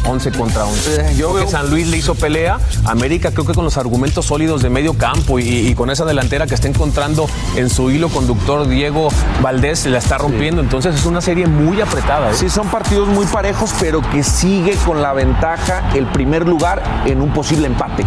11 0.07 0.31
contra 0.31 0.65
11. 0.65 1.01
Eh, 1.01 1.15
yo 1.17 1.33
creo 1.33 1.45
que 1.45 1.51
San 1.51 1.69
Luis 1.69 1.87
le 1.87 1.97
hizo 1.97 2.15
pelea. 2.15 2.59
América 2.85 3.31
creo 3.31 3.45
que 3.45 3.53
con 3.53 3.63
los 3.63 3.77
argumentos 3.77 4.25
sólidos 4.25 4.61
de 4.61 4.69
medio 4.69 4.93
campo 4.93 5.39
y, 5.39 5.43
y 5.43 5.75
con 5.75 5.89
esa 5.89 6.05
delantera 6.05 6.47
que 6.47 6.55
está 6.55 6.67
encontrando 6.67 7.27
en 7.55 7.69
su 7.69 7.91
hilo 7.91 8.09
conductor 8.09 8.67
Diego 8.67 9.09
Valdés, 9.41 9.85
la 9.85 9.97
está 9.97 10.17
rompiendo. 10.17 10.61
Entonces 10.61 10.95
es 10.95 11.05
una 11.05 11.21
serie 11.21 11.47
muy 11.47 11.81
apretada. 11.81 12.31
¿eh? 12.31 12.35
Sí, 12.35 12.49
son 12.49 12.67
partidos 12.67 13.07
muy 13.07 13.25
parejos, 13.25 13.71
pero 13.79 14.01
que 14.01 14.23
sigue 14.23 14.75
con 14.85 15.01
la 15.01 15.13
ventaja 15.13 15.91
el 15.95 16.05
primer 16.07 16.47
lugar 16.47 16.83
en 17.05 17.21
un 17.21 17.33
posible 17.33 17.67
empate. 17.67 18.05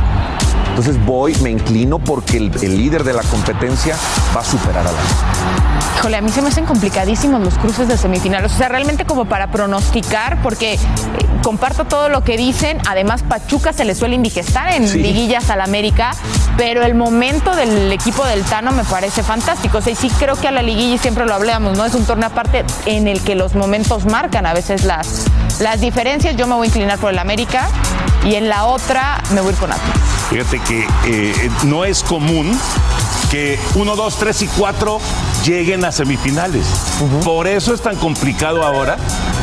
Entonces 0.70 1.04
voy, 1.04 1.34
me 1.36 1.50
inclino 1.50 1.98
porque 1.98 2.38
el, 2.38 2.50
el 2.62 2.76
líder 2.76 3.04
de 3.04 3.12
la 3.12 3.22
competencia 3.22 3.96
va 4.34 4.40
a 4.40 4.44
superar 4.44 4.86
a 4.86 4.92
la 4.92 4.98
Híjole, 6.00 6.16
a 6.16 6.22
mí 6.22 6.30
se 6.30 6.40
me 6.40 6.48
hacen 6.48 6.64
complicadísimos 6.64 7.42
los 7.42 7.58
cruces 7.58 7.86
de 7.86 7.98
semifinales. 7.98 8.52
O 8.52 8.56
sea, 8.56 8.70
realmente 8.70 9.04
como 9.04 9.26
para 9.26 9.50
pronosticar, 9.50 10.40
porque 10.42 10.74
eh, 10.74 10.78
comparto 11.42 11.84
todo 11.84 12.08
lo 12.08 12.24
que 12.24 12.38
dicen. 12.38 12.78
Además, 12.88 13.22
Pachuca 13.22 13.74
se 13.74 13.84
le 13.84 13.94
suele 13.94 14.14
indigestar 14.14 14.72
en 14.72 14.90
liguillas 15.02 15.50
al 15.50 15.60
América, 15.60 16.12
pero 16.56 16.82
el 16.82 16.94
momento 16.94 17.54
del 17.54 17.92
equipo 17.92 18.24
del 18.24 18.42
Tano 18.44 18.72
me 18.72 18.84
parece 18.84 19.22
fantástico. 19.22 19.78
O 19.78 19.82
sea, 19.82 19.92
y 19.92 19.96
sí 19.96 20.10
creo 20.18 20.36
que 20.36 20.48
a 20.48 20.52
la 20.52 20.62
liguilla, 20.62 20.94
y 20.94 20.98
siempre 20.98 21.26
lo 21.26 21.34
hablamos, 21.34 21.76
¿no? 21.76 21.84
Es 21.84 21.94
un 21.94 22.06
torneo 22.06 22.28
aparte 22.28 22.64
en 22.86 23.06
el 23.06 23.20
que 23.20 23.34
los 23.34 23.54
momentos 23.54 24.06
marcan 24.06 24.46
a 24.46 24.54
veces 24.54 24.84
las, 24.84 25.26
las 25.60 25.82
diferencias. 25.82 26.34
Yo 26.34 26.46
me 26.46 26.54
voy 26.54 26.64
a 26.64 26.68
inclinar 26.68 26.98
por 26.98 27.10
el 27.10 27.18
América 27.18 27.68
y 28.24 28.36
en 28.36 28.48
la 28.48 28.64
otra 28.64 29.22
me 29.34 29.42
voy 29.42 29.50
a 29.50 29.52
ir 29.52 29.58
con 29.58 29.70
Atlas. 29.70 29.99
Fíjate 30.30 30.58
que 30.60 30.86
eh, 31.06 31.50
no 31.64 31.84
es 31.84 32.02
común 32.02 32.56
que 33.30 33.58
1, 33.74 33.96
2, 33.96 34.16
3 34.18 34.42
y 34.42 34.46
4 34.46 35.00
lleguen 35.44 35.84
a 35.84 35.92
semifinales. 35.92 36.64
Por 37.24 37.46
eso 37.46 37.74
es 37.74 37.80
tan 37.80 37.96
complicado 37.96 38.62
ahora 38.64 38.96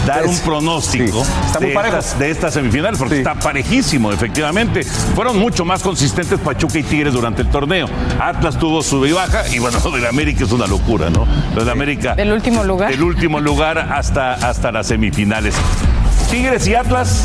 dar 0.06 0.26
un 0.26 0.38
pronóstico 0.40 1.24
Sí, 1.26 1.32
está 1.46 1.60
muy 1.60 1.70
de, 1.72 1.80
estas, 1.80 2.20
de 2.20 2.32
estas 2.32 2.54
semifinales, 2.54 3.00
porque 3.00 3.16
Sí. 3.16 3.20
está 3.22 3.36
parejísimo, 3.36 4.12
efectivamente. 4.12 4.84
Fueron 5.16 5.38
mucho 5.40 5.66
más 5.66 5.82
consistentes 5.84 6.40
Pachuca 6.40 6.80
y 6.80 6.84
Tigres 6.84 7.14
durante 7.14 7.42
el 7.42 7.50
torneo. 7.50 7.88
Atlas 8.20 8.58
tuvo 8.58 8.82
sub 8.84 9.06
y 9.06 9.12
baja, 9.12 9.48
y 9.50 9.60
bueno, 9.60 9.80
lo 9.84 9.92
del 9.92 10.06
América 10.06 10.44
es 10.46 10.52
una 10.52 10.68
locura, 10.68 11.10
¿no? 11.10 11.26
Lo 11.56 11.62
del 11.62 11.70
América. 11.70 12.16
Del 12.16 12.32
último 12.32 12.64
lugar. 12.64 12.92
Del 12.92 13.04
último 13.04 13.40
lugar 13.40 13.78
hasta, 13.78 14.34
hasta 14.34 14.72
las 14.72 14.88
semifinales. 14.88 15.56
Tigres 16.30 16.68
y 16.68 16.76
Atlas. 16.76 17.24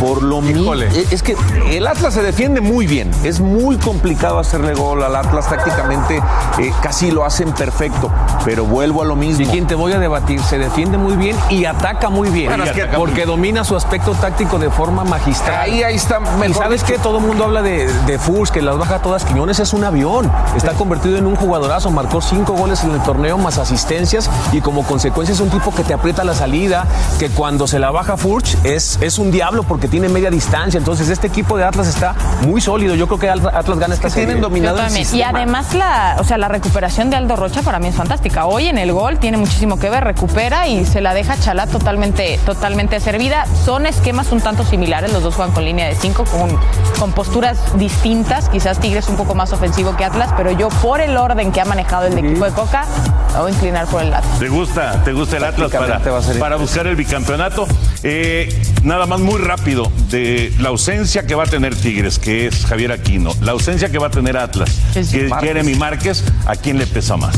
Por 0.00 0.22
lo 0.22 0.40
mismo. 0.40 0.62
Híjole. 0.62 0.88
Es 1.10 1.22
que 1.22 1.36
el 1.70 1.86
Atlas 1.86 2.14
se 2.14 2.22
defiende 2.22 2.60
muy 2.60 2.86
bien. 2.86 3.10
Es 3.22 3.40
muy 3.40 3.76
complicado 3.78 4.38
hacerle 4.38 4.74
gol 4.74 5.02
al 5.02 5.14
Atlas. 5.16 5.48
Tácticamente 5.48 6.16
eh, 6.58 6.72
casi 6.82 7.10
lo 7.10 7.24
hacen 7.24 7.52
perfecto. 7.52 8.10
Pero 8.44 8.64
vuelvo 8.64 9.02
a 9.02 9.04
lo 9.04 9.16
mismo. 9.16 9.44
Y 9.44 9.46
quien 9.46 9.66
te 9.66 9.74
voy 9.74 9.92
a 9.92 9.98
debatir, 9.98 10.40
se 10.42 10.58
defiende 10.58 10.98
muy 10.98 11.16
bien 11.16 11.36
y 11.50 11.64
ataca 11.64 12.08
muy 12.10 12.28
bien. 12.30 12.48
Bueno, 12.48 12.64
que- 12.72 12.84
porque 12.96 13.24
domina 13.26 13.64
su 13.64 13.76
aspecto 13.76 14.12
táctico 14.12 14.58
de 14.58 14.70
forma 14.70 15.04
magistral. 15.04 15.60
Ahí, 15.60 15.82
ahí 15.82 15.96
está. 15.96 16.20
Y 16.48 16.54
sabes 16.54 16.84
que 16.84 16.98
todo 16.98 17.18
el 17.18 17.24
mundo 17.24 17.44
habla 17.44 17.62
de, 17.62 17.90
de 18.06 18.18
Furs, 18.18 18.50
que 18.50 18.62
las 18.62 18.76
baja 18.76 19.00
todas. 19.00 19.24
Quiñones 19.24 19.58
es 19.60 19.72
un 19.72 19.84
avión. 19.84 20.30
Está 20.56 20.72
convertido 20.72 21.16
en 21.18 21.26
un 21.26 21.36
jugadorazo. 21.36 21.90
Marcó 21.90 22.20
cinco 22.20 22.52
goles 22.54 22.82
en 22.84 22.90
el 22.92 23.00
torneo, 23.02 23.38
más 23.38 23.58
asistencias. 23.58 24.28
Y 24.52 24.60
como 24.60 24.82
consecuencia 24.84 25.32
es 25.32 25.40
un 25.40 25.50
tipo 25.50 25.74
que 25.74 25.82
te 25.84 25.94
aprieta 25.94 26.24
la 26.24 26.34
salida. 26.34 26.86
Que 27.18 27.30
cuando 27.30 27.66
se 27.66 27.78
la 27.78 27.90
baja 27.90 28.16
Furch 28.16 28.56
es, 28.64 28.98
es 29.00 29.18
un 29.18 29.30
diablo 29.30 29.62
porque 29.62 29.83
porque 29.84 29.90
tiene 29.90 30.08
media 30.08 30.30
distancia. 30.30 30.78
Entonces, 30.78 31.10
este 31.10 31.26
equipo 31.26 31.58
de 31.58 31.64
Atlas 31.64 31.88
está 31.88 32.14
muy 32.46 32.60
sólido. 32.62 32.94
Yo 32.94 33.06
creo 33.06 33.18
que 33.18 33.28
Atlas 33.28 33.78
gana 33.78 33.94
esta 33.94 34.08
serie. 34.08 34.26
tienen 34.26 34.42
dominado 34.42 34.78
el 34.80 35.14
Y 35.14 35.22
además 35.22 35.74
la, 35.74 36.16
o 36.18 36.24
sea, 36.24 36.38
la 36.38 36.48
recuperación 36.48 37.10
de 37.10 37.16
Aldo 37.16 37.36
Rocha 37.36 37.60
para 37.60 37.78
mí 37.78 37.88
es 37.88 37.94
fantástica. 37.94 38.46
Hoy 38.46 38.68
en 38.68 38.78
el 38.78 38.92
gol 38.92 39.18
tiene 39.18 39.36
muchísimo 39.36 39.78
que 39.78 39.90
ver, 39.90 40.04
recupera 40.04 40.68
y 40.68 40.86
se 40.86 41.02
la 41.02 41.12
deja 41.12 41.36
Chalá 41.38 41.66
totalmente, 41.66 42.40
totalmente 42.46 42.98
servida. 42.98 43.44
Son 43.64 43.84
esquemas 43.84 44.32
un 44.32 44.40
tanto 44.40 44.64
similares, 44.64 45.12
los 45.12 45.22
dos 45.22 45.34
juegan 45.34 45.52
con 45.52 45.64
línea 45.64 45.86
de 45.86 45.94
cinco, 45.96 46.24
con, 46.24 46.58
con 46.98 47.12
posturas 47.12 47.58
distintas. 47.78 48.48
Quizás 48.48 48.78
Tigres 48.78 49.08
un 49.08 49.16
poco 49.16 49.34
más 49.34 49.52
ofensivo 49.52 49.96
que 49.96 50.04
Atlas, 50.04 50.30
pero 50.36 50.50
yo 50.52 50.68
por 50.68 51.02
el 51.02 51.16
orden 51.16 51.52
que 51.52 51.60
ha 51.60 51.66
manejado 51.66 52.06
el 52.06 52.16
equipo 52.16 52.46
de 52.46 52.52
Coca, 52.52 52.86
me 53.34 53.40
voy 53.40 53.50
a 53.50 53.54
inclinar 53.54 53.86
por 53.86 54.02
el 54.02 54.14
Atlas. 54.14 54.38
¿Te 54.38 54.48
gusta, 54.48 55.02
te 55.04 55.12
gusta 55.12 55.36
el 55.36 55.44
Atlas 55.44 55.70
para, 55.70 56.00
para 56.38 56.56
buscar 56.56 56.86
el 56.86 56.96
bicampeonato? 56.96 57.66
Eh, 58.02 58.48
nada 58.84 59.06
más 59.06 59.20
muy 59.20 59.40
rápido 59.40 59.90
de 60.10 60.52
la 60.60 60.68
ausencia 60.68 61.26
que 61.26 61.34
va 61.34 61.44
a 61.44 61.46
tener 61.46 61.74
Tigres, 61.74 62.18
que 62.18 62.46
es 62.46 62.66
Javier 62.66 62.92
Aquino, 62.92 63.32
la 63.40 63.52
ausencia 63.52 63.90
que 63.90 63.98
va 63.98 64.08
a 64.08 64.10
tener 64.10 64.36
Atlas, 64.36 64.70
que 64.92 65.00
es. 65.00 65.10
Jeremy 65.40 65.74
Márquez, 65.74 66.22
¿a 66.46 66.54
quién 66.54 66.78
le 66.78 66.86
pesa 66.86 67.16
más? 67.16 67.34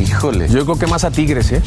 Híjole. 0.00 0.48
Yo 0.48 0.64
creo 0.64 0.78
que 0.78 0.86
más 0.86 1.04
a 1.04 1.10
Tigres, 1.10 1.50
¿eh? 1.52 1.62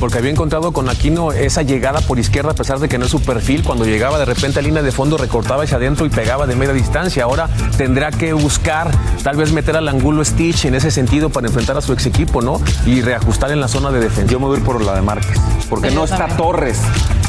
Porque 0.00 0.18
había 0.18 0.30
encontrado 0.30 0.72
con 0.72 0.88
Aquino 0.88 1.32
esa 1.32 1.62
llegada 1.62 2.00
por 2.00 2.18
izquierda, 2.18 2.52
a 2.52 2.54
pesar 2.54 2.78
de 2.78 2.88
que 2.88 2.98
no 2.98 3.04
es 3.04 3.10
su 3.10 3.20
perfil. 3.20 3.62
Cuando 3.62 3.84
llegaba 3.84 4.18
de 4.18 4.24
repente 4.24 4.58
a 4.58 4.62
línea 4.62 4.82
de 4.82 4.90
fondo, 4.90 5.18
recortaba 5.18 5.64
hacia 5.64 5.76
adentro 5.76 6.06
y 6.06 6.08
pegaba 6.08 6.46
de 6.46 6.56
media 6.56 6.72
distancia. 6.72 7.24
Ahora 7.24 7.48
tendrá 7.76 8.10
que 8.10 8.32
buscar, 8.32 8.90
tal 9.22 9.36
vez 9.36 9.52
meter 9.52 9.76
al 9.76 9.86
ángulo 9.86 10.24
Stitch 10.24 10.64
en 10.64 10.74
ese 10.74 10.90
sentido 10.90 11.28
para 11.30 11.46
enfrentar 11.46 11.76
a 11.76 11.82
su 11.82 11.92
ex 11.92 12.06
equipo, 12.06 12.40
¿no? 12.40 12.60
Y 12.86 13.02
reajustar 13.02 13.50
en 13.52 13.60
la 13.60 13.68
zona 13.68 13.90
de 13.90 14.00
defensa. 14.00 14.32
Yo 14.32 14.40
me 14.40 14.46
voy 14.46 14.56
a 14.56 14.58
ir 14.60 14.64
por 14.64 14.82
la 14.82 14.94
de 14.94 15.02
Márquez, 15.02 15.38
porque 15.68 15.90
Sí, 15.90 15.94
no 15.94 16.04
está 16.04 16.18
también. 16.18 16.38
Torres 16.38 16.78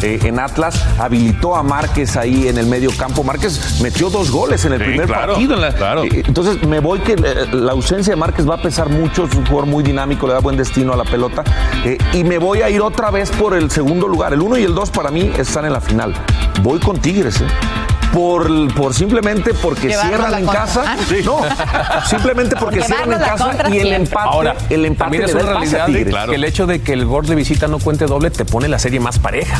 eh, 0.05 0.19
en 0.23 0.39
Atlas, 0.39 0.81
habilitó 0.99 1.55
a 1.55 1.63
Márquez 1.63 2.15
ahí 2.17 2.47
en 2.47 2.57
el 2.57 2.67
medio 2.67 2.91
campo. 2.97 3.23
Márquez 3.23 3.81
metió 3.81 4.09
dos 4.09 4.31
goles 4.31 4.63
en 4.65 4.73
el 4.73 4.79
Sí, 4.79 4.85
primer 4.85 5.07
claro, 5.07 5.33
partido. 5.33 5.55
en 5.55 5.61
la- 5.61 5.71
claro. 5.73 6.03
eh, 6.05 6.23
entonces 6.25 6.61
me 6.67 6.79
voy 6.79 6.99
que 6.99 7.13
eh, 7.13 7.47
la 7.51 7.71
ausencia 7.71 8.11
de 8.13 8.17
Márquez 8.17 8.47
va 8.49 8.55
a 8.55 8.61
pesar 8.61 8.89
mucho, 8.89 9.25
es 9.25 9.35
un 9.35 9.45
jugador 9.45 9.65
muy 9.65 9.83
dinámico, 9.83 10.27
le 10.27 10.33
da 10.33 10.39
buen 10.39 10.57
destino 10.57 10.93
a 10.93 10.97
la 10.97 11.03
pelota. 11.05 11.43
eh, 11.83 11.97
y 12.13 12.23
me 12.23 12.37
voy 12.37 12.61
a 12.61 12.69
ir 12.69 12.81
otra 12.81 13.11
vez 13.11 13.29
por 13.31 13.53
el 13.55 13.69
segundo 13.71 14.07
lugar. 14.07 14.33
El 14.33 14.41
uno 14.41 14.57
y 14.57 14.63
el 14.63 14.73
dos 14.75 14.89
para 14.91 15.11
mí 15.11 15.31
están 15.37 15.65
en 15.65 15.73
la 15.73 15.81
final. 15.81 16.13
Voy 16.61 16.79
con 16.79 16.97
Tigres, 16.99 17.41
¿eh? 17.41 17.45
Por, 18.13 18.73
por 18.75 18.93
simplemente 18.93 19.53
porque 19.53 19.89
Llevarnos 19.89 20.15
cierran 20.17 20.39
en 20.39 20.45
contra. 20.45 20.61
casa. 20.65 20.83
Ah. 20.87 20.95
No, 21.25 21.39
simplemente 22.05 22.55
porque 22.55 22.77
Por 22.77 22.85
cierran 22.87 23.11
en 23.11 23.19
casa 23.19 23.45
contra 23.45 23.69
y 23.69 23.79
el 23.79 23.93
empate, 23.93 24.29
Ahora, 24.29 24.55
el 24.69 24.85
empate 24.85 25.03
también 25.03 25.23
es 25.23 25.33
una 25.33 25.43
realidad 25.43 25.85
que 25.87 26.35
el 26.35 26.43
hecho 26.45 26.65
de 26.65 26.81
que 26.81 26.93
el 26.93 27.05
gol 27.05 27.25
de 27.25 27.35
visita 27.35 27.67
no 27.67 27.77
cuente 27.79 28.05
doble 28.05 28.29
te 28.31 28.45
pone 28.45 28.69
la 28.69 28.79
serie 28.79 29.01
más 29.01 29.19
pareja. 29.19 29.59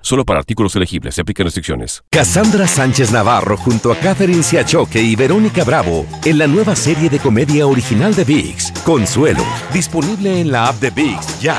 Solo 0.00 0.24
para 0.24 0.40
artículos 0.40 0.74
elegibles. 0.76 1.14
Se 1.14 1.22
aplican 1.22 1.44
restricciones. 1.44 2.02
Cassandra 2.10 2.66
Sánchez 2.66 3.10
Navarro 3.12 3.56
junto 3.56 3.92
a 3.92 3.96
Catherine 3.96 4.42
Siachoque 4.42 5.00
y 5.00 5.16
Verónica 5.16 5.64
Bravo 5.64 6.06
en 6.24 6.38
la 6.38 6.46
nueva 6.46 6.76
serie 6.76 7.08
de 7.08 7.18
comedia 7.18 7.66
original 7.66 8.14
de 8.14 8.24
VIX, 8.24 8.72
Consuelo, 8.84 9.44
disponible 9.72 10.40
en 10.40 10.52
la 10.52 10.68
app 10.68 10.76
de 10.76 10.90
VIX 10.90 11.40
ya. 11.40 11.56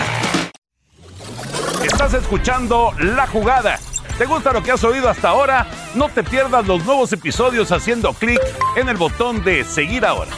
Estás 1.84 2.14
escuchando 2.14 2.94
La 3.00 3.28
Jugada. 3.28 3.80
¿Te 4.18 4.26
gusta 4.26 4.52
lo 4.52 4.62
que 4.62 4.72
has 4.72 4.84
oído 4.84 5.10
hasta 5.10 5.30
ahora? 5.30 5.66
No 5.96 6.10
te 6.10 6.24
pierdas 6.24 6.68
los 6.68 6.86
nuevos 6.86 7.14
episodios 7.14 7.72
haciendo 7.72 8.14
clic 8.14 8.40
en 8.76 8.90
el 8.90 8.98
botón 8.98 9.44
de 9.44 9.64
seguir 9.64 10.06
ahora. 10.06 10.32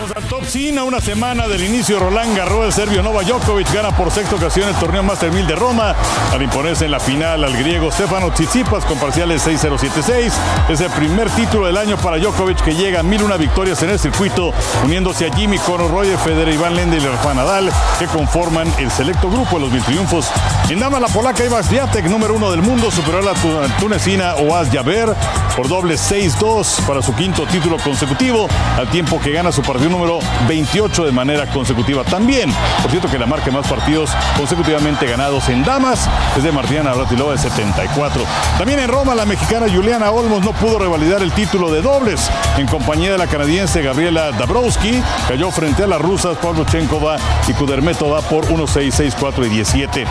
Al 0.00 0.24
top 0.24 0.44
100 0.46 0.78
a 0.78 0.84
una 0.84 0.98
semana 0.98 1.46
del 1.46 1.62
inicio 1.62 1.98
Roland 2.00 2.34
Garros, 2.34 2.64
el 2.64 2.72
serbio 2.72 3.02
Nova 3.02 3.22
Djokovic 3.22 3.70
gana 3.72 3.94
por 3.94 4.10
sexta 4.10 4.34
ocasión 4.36 4.66
el 4.68 4.74
torneo 4.76 5.02
Master 5.02 5.30
1000 5.30 5.46
de 5.46 5.54
Roma 5.54 5.94
al 6.32 6.40
imponerse 6.40 6.86
en 6.86 6.92
la 6.92 7.00
final 7.00 7.44
al 7.44 7.52
griego 7.54 7.92
Stefano 7.92 8.30
Tsitsipas 8.30 8.86
con 8.86 8.98
parciales 8.98 9.46
6-0-7-6. 9.46 10.32
Es 10.70 10.80
el 10.80 10.90
primer 10.92 11.28
título 11.30 11.66
del 11.66 11.76
año 11.76 11.98
para 11.98 12.16
Djokovic 12.16 12.62
que 12.64 12.74
llega 12.74 13.00
a 13.00 13.02
1001 13.02 13.36
victorias 13.36 13.82
en 13.82 13.90
el 13.90 13.98
circuito, 13.98 14.54
uniéndose 14.84 15.26
a 15.26 15.34
Jimmy 15.36 15.58
Conor, 15.58 15.90
Roger 15.90 16.16
Federer, 16.16 16.54
Iván 16.54 16.76
Lendl 16.76 16.96
y 16.96 17.00
Rafa 17.06 17.34
Nadal 17.34 17.70
que 17.98 18.06
conforman 18.06 18.72
el 18.78 18.90
selecto 18.90 19.28
grupo 19.30 19.56
de 19.56 19.64
los 19.64 19.70
mil 19.72 19.82
triunfos. 19.82 20.30
En 20.70 20.80
dama 20.80 20.98
la 20.98 21.08
polaca 21.08 21.44
Iva 21.44 21.62
Swiatek, 21.62 22.06
número 22.06 22.34
uno 22.34 22.50
del 22.50 22.62
mundo, 22.62 22.90
superó 22.90 23.18
a 23.18 23.22
la 23.22 23.34
tu- 23.34 23.60
tunecina 23.78 24.34
Oaz 24.36 24.70
Jaber 24.72 25.14
por 25.56 25.68
doble 25.68 25.96
6-2 25.96 26.80
para 26.86 27.02
su 27.02 27.14
quinto 27.14 27.44
título 27.46 27.76
consecutivo, 27.78 28.48
al 28.78 28.88
tiempo 28.88 29.20
que 29.20 29.32
gana 29.32 29.52
su 29.52 29.60
partido 29.62 29.89
número 29.90 30.20
28 30.48 31.04
de 31.04 31.12
manera 31.12 31.46
consecutiva. 31.46 32.04
También, 32.04 32.52
por 32.82 32.90
cierto, 32.90 33.08
que 33.08 33.18
la 33.18 33.26
marca 33.26 33.50
más 33.50 33.66
partidos 33.66 34.10
consecutivamente 34.36 35.06
ganados 35.06 35.48
en 35.48 35.64
damas 35.64 36.08
es 36.36 36.42
de 36.42 36.52
Martina 36.52 36.84
Navratilova 36.84 37.32
de 37.32 37.38
74. 37.38 38.22
También 38.58 38.78
en 38.78 38.88
Roma, 38.88 39.14
la 39.14 39.26
mexicana 39.26 39.66
Juliana 39.72 40.10
Olmos 40.10 40.42
no 40.42 40.52
pudo 40.52 40.78
revalidar 40.78 41.22
el 41.22 41.32
título 41.32 41.70
de 41.70 41.82
dobles 41.82 42.30
en 42.56 42.66
compañía 42.66 43.12
de 43.12 43.18
la 43.18 43.26
canadiense 43.26 43.82
Gabriela 43.82 44.32
Dabrowski. 44.32 45.02
Cayó 45.28 45.50
frente 45.50 45.84
a 45.84 45.86
las 45.86 46.00
rusas 46.00 46.36
Pavlochenkova 46.38 47.16
y 47.48 47.52
Kudermetova 47.52 48.20
por 48.22 48.46
1-6, 48.46 49.14
6-4 49.16 49.46
y 49.46 49.48
17. 49.50 50.06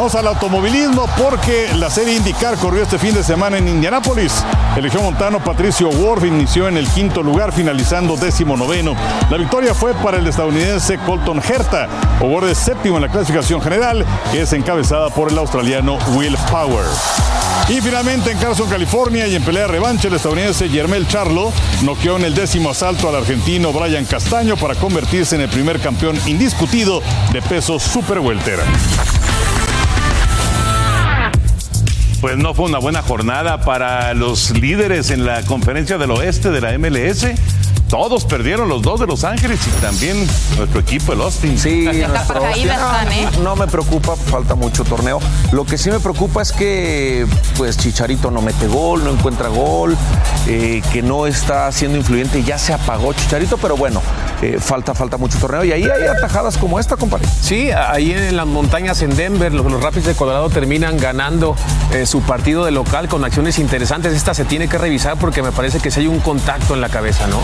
Vamos 0.00 0.14
al 0.14 0.28
automovilismo 0.28 1.06
porque 1.18 1.68
la 1.74 1.90
serie 1.90 2.14
IndyCar 2.14 2.56
corrió 2.56 2.82
este 2.82 2.98
fin 2.98 3.12
de 3.12 3.22
semana 3.22 3.58
en 3.58 3.68
Indianápolis. 3.68 4.32
El 4.74 4.90
montano 4.98 5.44
Patricio 5.44 5.90
Ward 5.90 6.24
inició 6.24 6.68
en 6.68 6.78
el 6.78 6.88
quinto 6.88 7.22
lugar, 7.22 7.52
finalizando 7.52 8.16
décimo 8.16 8.56
noveno. 8.56 8.94
La 9.28 9.36
victoria 9.36 9.74
fue 9.74 9.92
para 9.92 10.16
el 10.16 10.26
estadounidense 10.26 10.96
Colton 11.00 11.42
Herta. 11.46 11.86
Ward 12.22 12.48
es 12.48 12.56
séptimo 12.56 12.96
en 12.96 13.02
la 13.02 13.08
clasificación 13.10 13.60
general, 13.60 14.06
que 14.32 14.40
es 14.40 14.52
encabezada 14.54 15.10
por 15.10 15.30
el 15.30 15.36
australiano 15.36 15.98
Will 16.14 16.38
Power. 16.50 16.86
Y 17.68 17.82
finalmente 17.82 18.30
en 18.30 18.38
Carson, 18.38 18.70
California, 18.70 19.26
y 19.26 19.34
en 19.34 19.44
pelea 19.44 19.66
revancha, 19.66 20.08
el 20.08 20.14
estadounidense 20.14 20.70
Yermel 20.70 21.08
Charlo 21.08 21.52
noqueó 21.82 22.16
en 22.16 22.24
el 22.24 22.34
décimo 22.34 22.70
asalto 22.70 23.10
al 23.10 23.16
argentino 23.16 23.70
Brian 23.70 24.06
Castaño 24.06 24.56
para 24.56 24.76
convertirse 24.76 25.34
en 25.34 25.42
el 25.42 25.50
primer 25.50 25.78
campeón 25.78 26.18
indiscutido 26.24 27.02
de 27.34 27.42
peso 27.42 27.78
super 27.78 28.20
welter. 28.20 28.60
Pues 32.20 32.36
no 32.36 32.52
fue 32.52 32.66
una 32.66 32.78
buena 32.78 33.00
jornada 33.02 33.62
para 33.62 34.12
los 34.12 34.50
líderes 34.50 35.10
en 35.10 35.24
la 35.24 35.42
conferencia 35.42 35.96
del 35.96 36.10
oeste 36.10 36.50
de 36.50 36.60
la 36.60 36.78
MLS. 36.78 37.26
Todos 37.88 38.24
perdieron 38.24 38.68
los 38.68 38.82
dos 38.82 39.00
de 39.00 39.06
Los 39.06 39.24
Ángeles 39.24 39.58
y 39.66 39.80
también 39.80 40.24
nuestro 40.56 40.80
equipo, 40.80 41.12
el 41.12 41.22
Austin. 41.22 41.58
Sí, 41.58 41.84
nuestro 41.84 42.46
Austin. 42.46 42.68
¿eh? 42.68 43.28
no, 43.38 43.42
no 43.42 43.56
me 43.56 43.66
preocupa, 43.66 44.14
falta 44.16 44.54
mucho 44.54 44.84
torneo. 44.84 45.18
Lo 45.50 45.64
que 45.64 45.76
sí 45.76 45.90
me 45.90 45.98
preocupa 45.98 46.42
es 46.42 46.52
que 46.52 47.26
pues 47.56 47.78
Chicharito 47.78 48.30
no 48.30 48.42
mete 48.42 48.68
gol, 48.68 49.02
no 49.02 49.10
encuentra 49.10 49.48
gol, 49.48 49.96
eh, 50.46 50.82
que 50.92 51.02
no 51.02 51.26
está 51.26 51.72
siendo 51.72 51.98
influyente, 51.98 52.44
ya 52.44 52.58
se 52.58 52.72
apagó 52.72 53.12
Chicharito, 53.12 53.56
pero 53.56 53.76
bueno, 53.76 54.02
falta, 54.58 54.94
falta 54.94 55.16
mucho 55.16 55.38
torneo. 55.38 55.64
Y 55.64 55.72
ahí 55.72 55.84
hay 55.84 56.06
atajadas 56.06 56.56
como 56.56 56.80
esta, 56.80 56.96
compadre. 56.96 57.26
Sí, 57.40 57.70
ahí 57.70 58.12
en 58.12 58.36
las 58.36 58.46
montañas 58.46 59.02
en 59.02 59.14
Denver, 59.16 59.52
los, 59.52 59.70
los 59.70 59.82
Rapids 59.82 60.06
de 60.06 60.14
Colorado 60.14 60.50
terminan 60.50 60.96
ganando 60.96 61.56
eh, 61.92 62.06
su 62.06 62.22
partido 62.22 62.64
de 62.64 62.70
local 62.70 63.08
con 63.08 63.24
acciones 63.24 63.58
interesantes. 63.58 64.14
Esta 64.14 64.34
se 64.34 64.44
tiene 64.44 64.68
que 64.68 64.78
revisar 64.78 65.18
porque 65.18 65.42
me 65.42 65.52
parece 65.52 65.80
que 65.80 65.90
si 65.90 66.00
hay 66.00 66.06
un 66.06 66.20
contacto 66.20 66.74
en 66.74 66.80
la 66.80 66.88
cabeza, 66.88 67.26
¿no? 67.26 67.40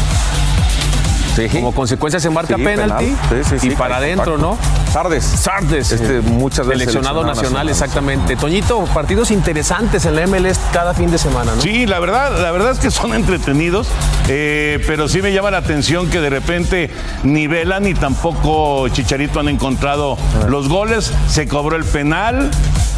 Sí. 1.36 1.48
Como 1.48 1.72
consecuencia 1.72 2.18
se 2.18 2.30
marca 2.30 2.56
Sí, 2.56 2.62
penalti 2.64 3.04
penal. 3.04 3.44
Sí, 3.44 3.50
sí, 3.50 3.58
sí, 3.58 3.68
y 3.68 3.76
para 3.76 3.98
adentro, 3.98 4.38
¿no? 4.38 4.56
Sardes. 4.90 5.24
Sardes. 5.24 5.92
Este, 5.92 6.20
muchas 6.22 6.66
veces 6.66 6.84
Seleccionado 6.84 7.20
seleccionado 7.20 7.24
nacional, 7.24 7.36
nacional, 7.36 7.68
exactamente. 7.68 8.36
Toñito, 8.36 8.84
partidos 8.86 9.30
interesantes 9.30 10.06
en 10.06 10.16
la 10.16 10.26
MLS 10.26 10.58
cada 10.72 10.94
fin 10.94 11.10
de 11.10 11.18
semana, 11.18 11.54
¿no? 11.54 11.60
Sí, 11.60 11.86
la 11.86 12.00
verdad, 12.00 12.40
la 12.40 12.50
verdad 12.50 12.72
es 12.72 12.78
que 12.78 12.90
son 12.90 13.14
entretenidos, 13.14 13.88
eh, 14.28 14.82
pero 14.86 15.08
sí 15.08 15.20
me 15.20 15.32
llama 15.32 15.50
la 15.50 15.58
atención 15.58 16.08
que 16.08 16.20
de 16.20 16.30
repente 16.30 16.90
ni 17.22 17.46
Vela 17.46 17.80
ni 17.80 17.92
tampoco 17.94 18.88
Chicharito 18.88 19.40
han 19.40 19.48
encontrado 19.48 20.16
los 20.48 20.68
goles. 20.68 21.12
Se 21.28 21.46
cobró 21.46 21.76
el 21.76 21.84
penal. 21.84 22.50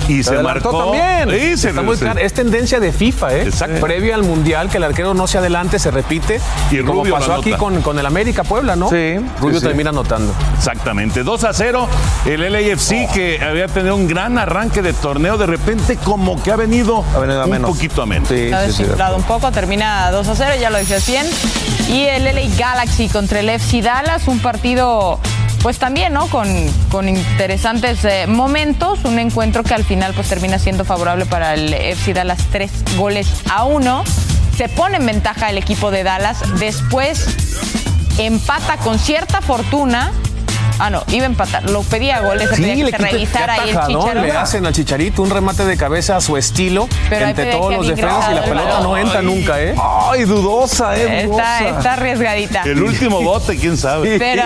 Y 0.09 0.23
se, 0.23 0.31
adelantó 0.35 0.73
marcó. 0.73 0.93
también. 0.93 1.31
Sí, 1.41 1.57
se- 1.57 1.69
Está 1.71 1.83
muy 1.83 1.97
se- 1.97 2.05
claro. 2.05 2.21
Es 2.21 2.33
tendencia 2.33 2.81
de 2.81 2.93
FIFA, 2.93 3.35
¿eh? 3.35 3.43
Exacto. 3.43 3.81
Previo 3.81 4.15
al 4.15 4.23
Mundial, 4.23 4.69
que 4.71 4.79
el 4.79 4.85
arquero 4.85 5.15
no 5.15 5.27
se 5.27 5.39
adelante, 5.39 5.79
se 5.79 5.91
repite. 5.91 6.41
Y 6.71 6.79
como 6.81 7.01
Rubio 7.01 7.15
lo 7.15 7.19
pasó 7.21 7.35
aquí 7.35 7.53
con, 7.53 7.81
con 7.83 7.99
el 7.99 8.07
América 8.07 8.45
Puebla, 8.45 8.75
¿no? 8.77 8.89
Sí, 8.91 9.17
Rubio 9.41 9.55
sí, 9.55 9.61
sí. 9.61 9.67
termina 9.67 9.91
anotando. 9.91 10.33
Exactamente, 10.57 11.23
2 11.23 11.45
a 11.45 11.53
0. 11.53 11.89
El 12.27 12.41
LAFC 12.53 13.07
que 13.13 13.41
había 13.43 13.69
tenido 13.69 13.95
un 13.97 14.09
gran 14.09 14.39
arranque 14.39 14.83
de 14.83 14.93
torneo, 14.93 15.39
de 15.39 15.47
repente 15.47 15.97
como 15.97 16.43
que 16.43 16.51
ha 16.53 16.57
venido, 16.57 17.05
Ha 17.15 17.19
venido 17.19 17.41
a 17.43 17.45
un 17.45 17.51
menos. 17.51 17.71
poquito 17.71 18.03
a 18.03 18.07
menos. 18.07 18.29
Sí, 18.29 18.51
Ha 18.53 18.67
sí, 18.67 18.73
sí, 18.73 18.83
de 18.83 18.85
desinflado 18.89 19.17
un 19.17 19.23
poco, 19.23 19.51
termina 19.53 20.11
2 20.11 20.27
a 20.29 20.35
0, 20.35 20.55
ya 20.61 20.71
lo 20.71 20.79
decías 20.79 21.07
bien. 21.07 21.27
Y 21.89 22.03
el 22.05 22.25
LA 22.25 22.43
Galaxy 22.59 23.09
contra 23.09 23.41
el 23.41 23.49
FC 23.49 23.83
Dallas, 23.83 24.29
un 24.29 24.41
partido, 24.41 25.19
pues 25.63 25.79
también, 25.79 26.13
¿no? 26.13 26.27
Con, 26.29 26.49
con 26.91 27.09
interesantes 27.09 28.05
eh, 28.05 28.27
momentos, 28.27 29.05
un 29.05 29.19
encuentro 29.19 29.63
que 29.63 29.75
al 29.75 29.85
final 29.85 30.15
pues 30.15 30.29
termina 30.29 30.59
siendo 30.59 30.85
favorable 30.85 31.27
para 31.27 31.55
el 31.55 31.73
FC 31.75 32.15
Dallas, 32.15 32.39
tres 32.51 32.71
goles 32.97 33.29
a 33.51 33.65
uno. 33.65 34.05
Se 34.57 34.69
pone 34.69 34.97
en 34.97 35.07
ventaja 35.07 35.51
el 35.51 35.59
equipo 35.59 35.91
de 35.91 36.03
Dallas, 36.03 36.39
después 36.59 37.27
empata 38.19 38.77
con 38.79 38.99
cierta 38.99 39.41
fortuna. 39.41 40.13
Ah, 40.79 40.91
no, 40.91 41.03
iba 41.09 41.25
a 41.25 41.27
empatar, 41.27 41.69
lo 41.71 41.83
pedía 41.83 42.21
goles, 42.21 42.49
Sí, 42.55 42.63
que 42.63 42.91
qué 42.93 43.07
ahí 43.07 43.71
el. 43.71 43.77
Chicharito. 43.77 44.15
Le 44.15 44.33
hacen 44.33 44.67
al 44.67 44.73
Chicharito 44.73 45.23
un 45.23 45.31
remate 45.31 45.65
de 45.65 45.77
cabeza 45.77 46.17
a 46.17 46.21
su 46.21 46.37
estilo 46.37 46.89
Pero 47.09 47.27
entre 47.27 47.47
todos 47.53 47.75
los 47.75 47.89
defensas 47.89 48.31
y 48.31 48.35
la 48.35 48.45
pelota 48.45 48.81
no 48.81 48.97
entra 48.97 49.23
nunca, 49.23 49.61
¿eh? 49.61 49.75
Ay, 50.11 50.25
dudosa, 50.25 50.97
eh. 50.97 51.25
Está, 51.25 51.69
está 51.69 51.93
arriesgadita. 51.95 52.63
El 52.63 52.83
último 52.83 53.21
bote, 53.23 53.57
quién 53.57 53.77
sabe. 53.77 54.19
Pero 54.19 54.43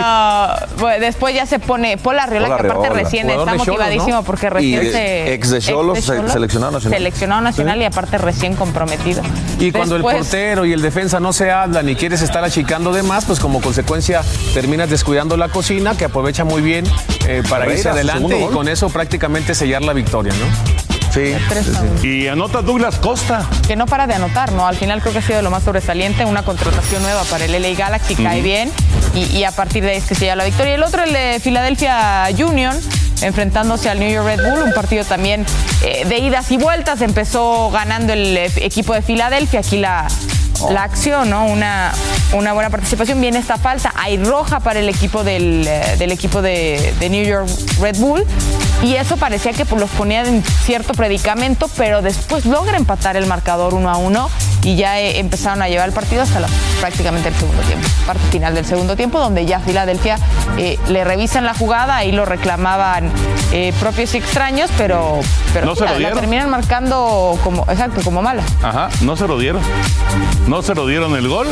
bueno, 0.79 1.01
después 1.01 1.35
ya 1.35 1.47
se 1.47 1.59
pone 1.59 1.97
Paul 1.99 2.19
Arriola, 2.19 2.49
Paul 2.49 2.61
que 2.61 2.67
aparte 2.67 2.87
Arriola, 2.89 3.03
recién 3.05 3.29
jugador 3.29 3.49
está 3.49 3.59
motivadísimo 3.59 4.17
¿no? 4.17 4.23
porque 4.23 4.47
Y 4.47 4.51
recién 4.51 4.85
de- 4.85 4.93
se. 4.93 5.35
ex 5.35 5.51
de 5.51 5.61
Xolos, 5.61 5.99
seleccionado 6.05 6.73
nacional. 6.73 6.99
Seleccionado 6.99 7.43
nacional 7.43 7.81
y 7.81 7.85
aparte 7.85 8.19
recién 8.19 8.57
comprometido. 8.57 9.23
Y 9.59 9.71
cuando 9.73 9.97
el 9.97 10.03
portero 10.03 10.65
y 10.65 10.73
el 10.73 10.83
defensa 10.83 11.21
no 11.21 11.33
se 11.33 11.51
hablan 11.51 11.89
y 11.89 11.95
quieres 11.95 12.23
estar 12.23 12.43
achicando 12.45 12.93
de 12.93 13.03
más, 13.03 13.25
pues 13.25 13.39
como 13.39 13.61
consecuencia 13.61 14.23
terminas 14.55 14.91
descuidando 14.91 15.37
la 15.37 15.49
cocina, 15.49 15.97
que 15.97 16.05
aprovecha 16.23 16.45
muy 16.45 16.63
bien 16.63 16.85
eh, 17.27 17.43
para 17.51 17.67
irse 17.73 17.89
adelante 17.89 18.41
y 18.41 18.47
con 18.53 18.69
eso 18.69 18.89
prácticamente 18.91 19.57
sellar 19.57 19.83
la 19.83 19.93
victoria, 19.93 20.33
¿no? 20.33 21.13
Sí. 21.13 21.35
Y 22.07 22.29
anota 22.29 22.63
Douglas 22.63 22.97
Costa. 22.99 23.45
Que 23.67 23.75
no 23.75 23.87
para 23.87 24.07
de 24.07 24.15
anotar, 24.15 24.53
¿no? 24.53 24.65
Al 24.65 24.77
final 24.77 25.01
creo 25.01 25.13
que 25.13 25.19
ha 25.19 25.23
sido 25.23 25.43
lo 25.43 25.51
más 25.51 25.65
sobresaliente, 25.65 26.25
una 26.25 26.45
contratación 26.45 27.03
nueva 27.03 27.25
para 27.25 27.45
el 27.47 27.61
LA 27.61 27.75
Galaxy, 27.77 28.15
cae 28.15 28.41
bien 28.41 28.71
y, 29.17 29.25
y 29.37 29.43
a 29.43 29.51
partir 29.51 29.83
de 29.83 29.91
ahí 29.91 29.97
es 29.97 30.05
que 30.05 30.15
se 30.15 30.27
lleva 30.27 30.37
la 30.37 30.45
victoria. 30.45 30.77
El 30.77 30.85
otro, 30.85 31.03
el 31.03 31.13
de 31.13 31.41
Philadelphia 31.43 32.29
Union, 32.39 32.79
enfrentándose 33.21 33.91
al 33.91 33.99
New 33.99 34.09
York 34.09 34.25
Red 34.25 34.49
Bull, 34.49 34.63
un 34.63 34.75
partido 34.75 35.05
también 35.05 35.45
eh, 35.83 36.05
de 36.07 36.19
idas 36.19 36.53
y 36.53 36.57
vueltas. 36.57 37.03
Empezó 37.03 37.69
ganando 37.73 38.13
el 38.13 38.37
eh, 38.37 38.53
equipo 38.59 38.95
de 38.95 39.03
Filadelfia, 39.03 39.59
aquí 39.59 39.79
la, 39.79 40.07
la 40.71 40.85
acción. 40.85 41.33
Una, 41.33 41.93
buena 42.33 42.71
participación. 42.71 43.21
Viene 43.21 43.39
esta 43.39 43.59
falta, 43.59 43.93
hay 43.97 44.23
roja 44.23 44.61
para 44.61 44.81
el 44.81 44.89
equipo 44.89 45.25
del, 45.25 45.67
eh, 45.67 45.97
equipo 46.01 46.43
de 46.43 47.09
New 47.11 47.25
York 47.25 47.49
Red 47.81 47.97
Bull. 47.99 48.25
Y 48.83 48.97
eso 48.97 49.17
parecía 49.17 49.53
que 49.53 49.65
pues, 49.65 49.81
los 49.81 49.91
ponía 49.91 50.23
en 50.27 50.43
cierto 50.43 50.93
predicamento, 50.95 51.69
pero 51.77 52.03
después 52.03 52.45
logra 52.47 52.77
empatar 52.77 53.17
el 53.17 53.27
marcador 53.27 53.75
uno 53.75 53.89
a 53.91 53.97
uno 53.97 54.29
y 54.65 54.77
ya 54.77 55.01
eh, 55.01 55.19
empezaron 55.19 55.63
a 55.63 55.69
llevar 55.69 55.89
el 55.89 55.95
partido 55.95 56.23
hasta 56.23 56.41
la- 56.41 56.49
prácticamente 56.81 57.29
el 57.29 57.35
segundo 57.35 57.63
tiempo, 57.63 57.89
parte 58.07 58.23
final 58.31 58.55
del 58.55 58.65
segundo 58.65 58.97
tiempo, 58.97 59.19
donde 59.21 59.47
ya 59.47 59.61
Filadelfia 59.61 60.19
eh, 60.59 60.79
le 60.89 61.05
revisan 61.05 61.45
la 61.45 61.55
jugada, 61.55 61.97
ahí 61.97 62.11
lo 62.13 62.25
reclamaban 62.25 63.11
eh, 63.53 63.73
propios 63.81 64.15
y 64.15 64.19
extraños, 64.19 64.69
pero, 64.79 65.21
pero 65.53 65.67
No 65.67 65.75
sí, 65.77 65.85
se 65.87 65.93
lo 65.93 65.99
la, 66.01 66.13
terminan 66.13 66.51
marcando 66.51 67.39
como, 67.45 67.63
exacto, 67.69 68.01
como 68.03 68.21
mala. 68.23 68.43
Ajá, 68.63 68.89
no 69.03 69.17
se 69.17 69.27
lo 69.29 69.39
dieron. 69.39 69.63
No 70.49 70.63
se 70.63 70.75
lo 70.75 70.87
dieron 70.87 71.15
el 71.17 71.29
gol. 71.29 71.47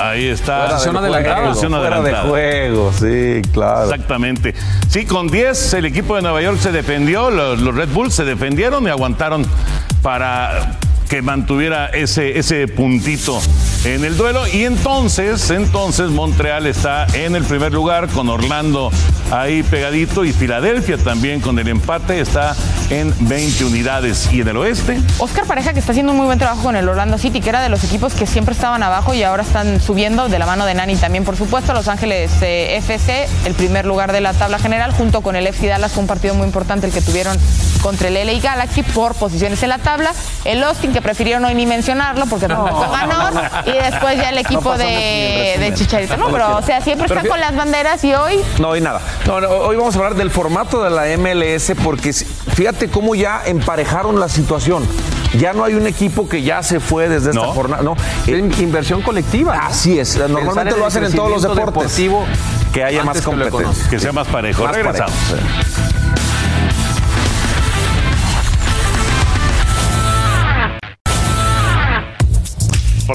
Ahí 0.00 0.28
está. 0.28 0.68
Posición 0.70 0.94
la 0.94 1.00
adelantada. 1.00 1.48
posición 1.48 1.72
Fuera 1.72 1.88
de 1.90 1.96
adelantada. 1.96 2.28
juego, 2.28 2.92
sí, 2.98 3.42
claro. 3.52 3.84
Exactamente. 3.84 4.54
Sí, 4.88 5.04
con 5.04 5.28
10 5.28 5.74
el 5.74 5.84
equipo 5.86 6.14
de 6.16 6.22
Nueva 6.22 6.40
York 6.42 6.58
se 6.60 6.70
defendió, 6.76 7.30
los, 7.30 7.60
los 7.60 7.74
Red 7.74 7.88
Bulls 7.88 8.14
se 8.14 8.24
defendieron 8.24 8.84
y 8.86 8.90
aguantaron 8.90 9.46
para 10.02 10.76
que 11.08 11.22
mantuviera 11.22 11.86
ese, 11.86 12.38
ese 12.38 12.68
puntito 12.68 13.40
en 13.84 14.04
el 14.04 14.16
duelo. 14.16 14.46
Y 14.48 14.64
entonces, 14.64 15.50
entonces 15.50 16.10
Montreal 16.10 16.66
está 16.66 17.06
en 17.14 17.36
el 17.36 17.44
primer 17.44 17.72
lugar 17.72 18.08
con 18.08 18.28
Orlando 18.28 18.90
ahí 19.30 19.62
pegadito 19.62 20.24
y 20.24 20.32
Filadelfia 20.32 20.98
también 20.98 21.40
con 21.40 21.58
el 21.58 21.68
empate 21.68 22.20
está 22.20 22.54
en 22.90 23.14
20 23.28 23.64
unidades. 23.64 24.28
Y 24.32 24.40
en 24.40 24.48
el 24.48 24.56
oeste, 24.56 25.00
Oscar 25.18 25.46
Pareja 25.46 25.72
que 25.72 25.80
está 25.80 25.92
haciendo 25.92 26.12
un 26.12 26.18
muy 26.18 26.26
buen 26.26 26.38
trabajo 26.38 26.62
con 26.62 26.76
el 26.76 26.88
Orlando 26.88 27.18
City, 27.18 27.40
que 27.40 27.48
era 27.48 27.62
de 27.62 27.68
los 27.68 27.82
equipos 27.84 28.14
que 28.14 28.26
siempre 28.26 28.54
estaban 28.54 28.82
abajo 28.82 29.14
y 29.14 29.22
ahora 29.22 29.42
están 29.42 29.80
subiendo 29.80 30.28
de 30.28 30.38
la 30.38 30.46
mano 30.46 30.66
de 30.66 30.74
Nani 30.74 30.96
también, 30.96 31.24
por 31.24 31.36
supuesto. 31.36 31.72
Los 31.72 31.88
Ángeles 31.88 32.30
eh, 32.42 32.76
FC, 32.76 33.28
el 33.44 33.54
primer 33.54 33.86
lugar 33.86 34.12
de 34.12 34.20
la 34.20 34.32
tabla 34.32 34.58
general, 34.58 34.92
junto 34.92 35.20
con 35.20 35.36
el 35.36 35.46
FC 35.46 35.66
Dallas, 35.68 35.92
fue 35.92 36.02
un 36.02 36.06
partido 36.06 36.34
muy 36.34 36.46
importante 36.46 36.86
el 36.86 36.92
que 36.92 37.00
tuvieron 37.00 37.36
contra 37.82 38.08
el 38.08 38.14
LA 38.14 38.40
Galaxy 38.40 38.82
por 38.82 39.14
posiciones 39.14 39.62
en 39.62 39.68
la 39.68 39.78
tabla. 39.78 40.12
El 40.44 40.62
Austin, 40.62 40.92
que 40.96 41.02
prefirieron 41.02 41.44
hoy 41.44 41.54
ni 41.54 41.66
mencionarlo 41.66 42.24
porque 42.24 42.48
tampoco 42.48 42.86
ganó. 42.90 43.30
Y 43.66 43.72
después 43.72 44.16
ya 44.16 44.30
el 44.30 44.38
equipo 44.38 44.76
de. 44.78 45.70
Chicharito. 45.74 46.16
No, 46.16 46.30
pero 46.30 46.56
o 46.56 46.62
sea, 46.62 46.80
siempre 46.80 47.06
están 47.06 47.26
con 47.26 47.38
las 47.38 47.54
banderas 47.54 48.02
y 48.04 48.14
hoy 48.14 48.40
No, 48.58 48.74
y 48.74 48.80
nada. 48.80 49.00
No, 49.26 49.40
no, 49.42 49.48
hoy 49.48 49.76
vamos 49.76 49.94
a 49.94 49.98
hablar 49.98 50.14
del 50.14 50.30
formato 50.30 50.82
de 50.82 50.88
la 50.90 51.04
MLS 51.18 51.72
porque 51.84 52.12
fíjate 52.14 52.88
cómo 52.88 53.14
ya 53.14 53.42
emparejaron 53.44 54.18
la 54.18 54.28
situación. 54.30 54.84
Ya 55.38 55.52
no 55.52 55.64
hay 55.64 55.74
un 55.74 55.86
equipo 55.86 56.28
que 56.30 56.40
ya 56.42 56.62
se 56.62 56.80
fue 56.80 57.10
desde 57.10 57.30
esta 57.30 57.42
No. 57.44 57.52
jornada. 57.52 57.82
No, 57.82 57.94
Es 58.26 58.58
inversión 58.60 59.02
colectiva. 59.02 59.54
¿no? 59.54 59.62
así 59.64 59.98
es. 59.98 60.16
Normalmente 60.16 60.72
en 60.74 60.80
lo 60.80 60.86
hacen 60.86 61.04
en 61.04 61.12
todos 61.12 61.30
los 61.30 61.42
deportes. 61.42 61.66
deportivo 61.74 62.24
que 62.72 62.84
haya 62.84 63.04
más 63.04 63.20
competencia. 63.20 63.90
que 63.90 63.98
sea 63.98 64.12
más 64.12 64.26
parejo. 64.28 64.64
Más 64.64 64.74
Regresamos. 64.74 65.12
parejo, 65.12 65.95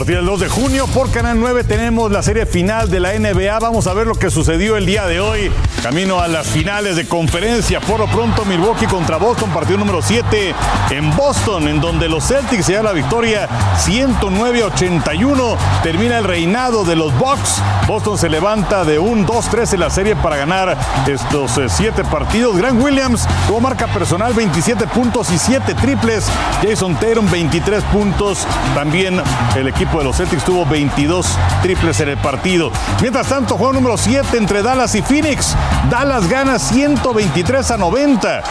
partir 0.01 0.15
del 0.15 0.25
2 0.25 0.39
de 0.39 0.49
junio 0.49 0.87
por 0.87 1.11
Canal 1.11 1.39
9 1.39 1.63
tenemos 1.63 2.11
la 2.11 2.23
serie 2.23 2.47
final 2.47 2.89
de 2.89 2.99
la 2.99 3.13
NBA. 3.13 3.59
Vamos 3.59 3.85
a 3.85 3.93
ver 3.93 4.07
lo 4.07 4.15
que 4.15 4.31
sucedió 4.31 4.75
el 4.75 4.87
día 4.87 5.05
de 5.05 5.19
hoy. 5.19 5.51
Camino 5.83 6.19
a 6.19 6.27
las 6.27 6.47
finales 6.47 6.95
de 6.95 7.07
conferencia. 7.07 7.79
Por 7.81 7.99
lo 7.99 8.07
pronto 8.07 8.43
Milwaukee 8.43 8.87
contra 8.87 9.17
Boston, 9.17 9.51
partido 9.51 9.77
número 9.77 10.01
7 10.01 10.55
en 10.89 11.15
Boston, 11.15 11.67
en 11.67 11.79
donde 11.79 12.09
los 12.09 12.27
Celtics 12.27 12.65
se 12.65 12.73
dan 12.73 12.85
la 12.85 12.93
victoria 12.93 13.47
109-81. 13.85 15.57
Termina 15.83 16.17
el 16.17 16.23
reinado 16.23 16.83
de 16.83 16.95
los 16.95 17.15
Bucks. 17.19 17.61
Boston 17.85 18.17
se 18.17 18.27
levanta 18.27 18.83
de 18.83 18.97
un 18.97 19.27
2-3 19.27 19.73
en 19.73 19.79
la 19.81 19.91
serie 19.91 20.15
para 20.15 20.35
ganar 20.37 20.79
estos 21.05 21.59
7 21.67 22.05
partidos. 22.05 22.57
Grant 22.57 22.81
Williams 22.81 23.27
tuvo 23.47 23.59
marca 23.59 23.85
personal 23.85 24.33
27 24.33 24.87
puntos 24.87 25.29
y 25.31 25.37
7 25.37 25.75
triples. 25.75 26.25
Jason 26.63 26.95
Tatum 26.95 27.29
23 27.29 27.83
puntos. 27.83 28.47
También 28.73 29.21
el 29.55 29.67
equipo 29.67 29.90
de 29.99 30.03
los 30.05 30.17
Celtics 30.17 30.43
tuvo 30.43 30.65
22 30.65 31.25
triples 31.61 31.99
en 31.99 32.09
el 32.09 32.17
partido. 32.17 32.71
Mientras 33.01 33.27
tanto, 33.27 33.57
juego 33.57 33.73
número 33.73 33.97
7 33.97 34.37
entre 34.37 34.61
Dallas 34.61 34.95
y 34.95 35.01
Phoenix. 35.01 35.55
Dallas 35.89 36.27
gana 36.29 36.59
123 36.59 37.71
a 37.71 37.77
90. 37.77 38.43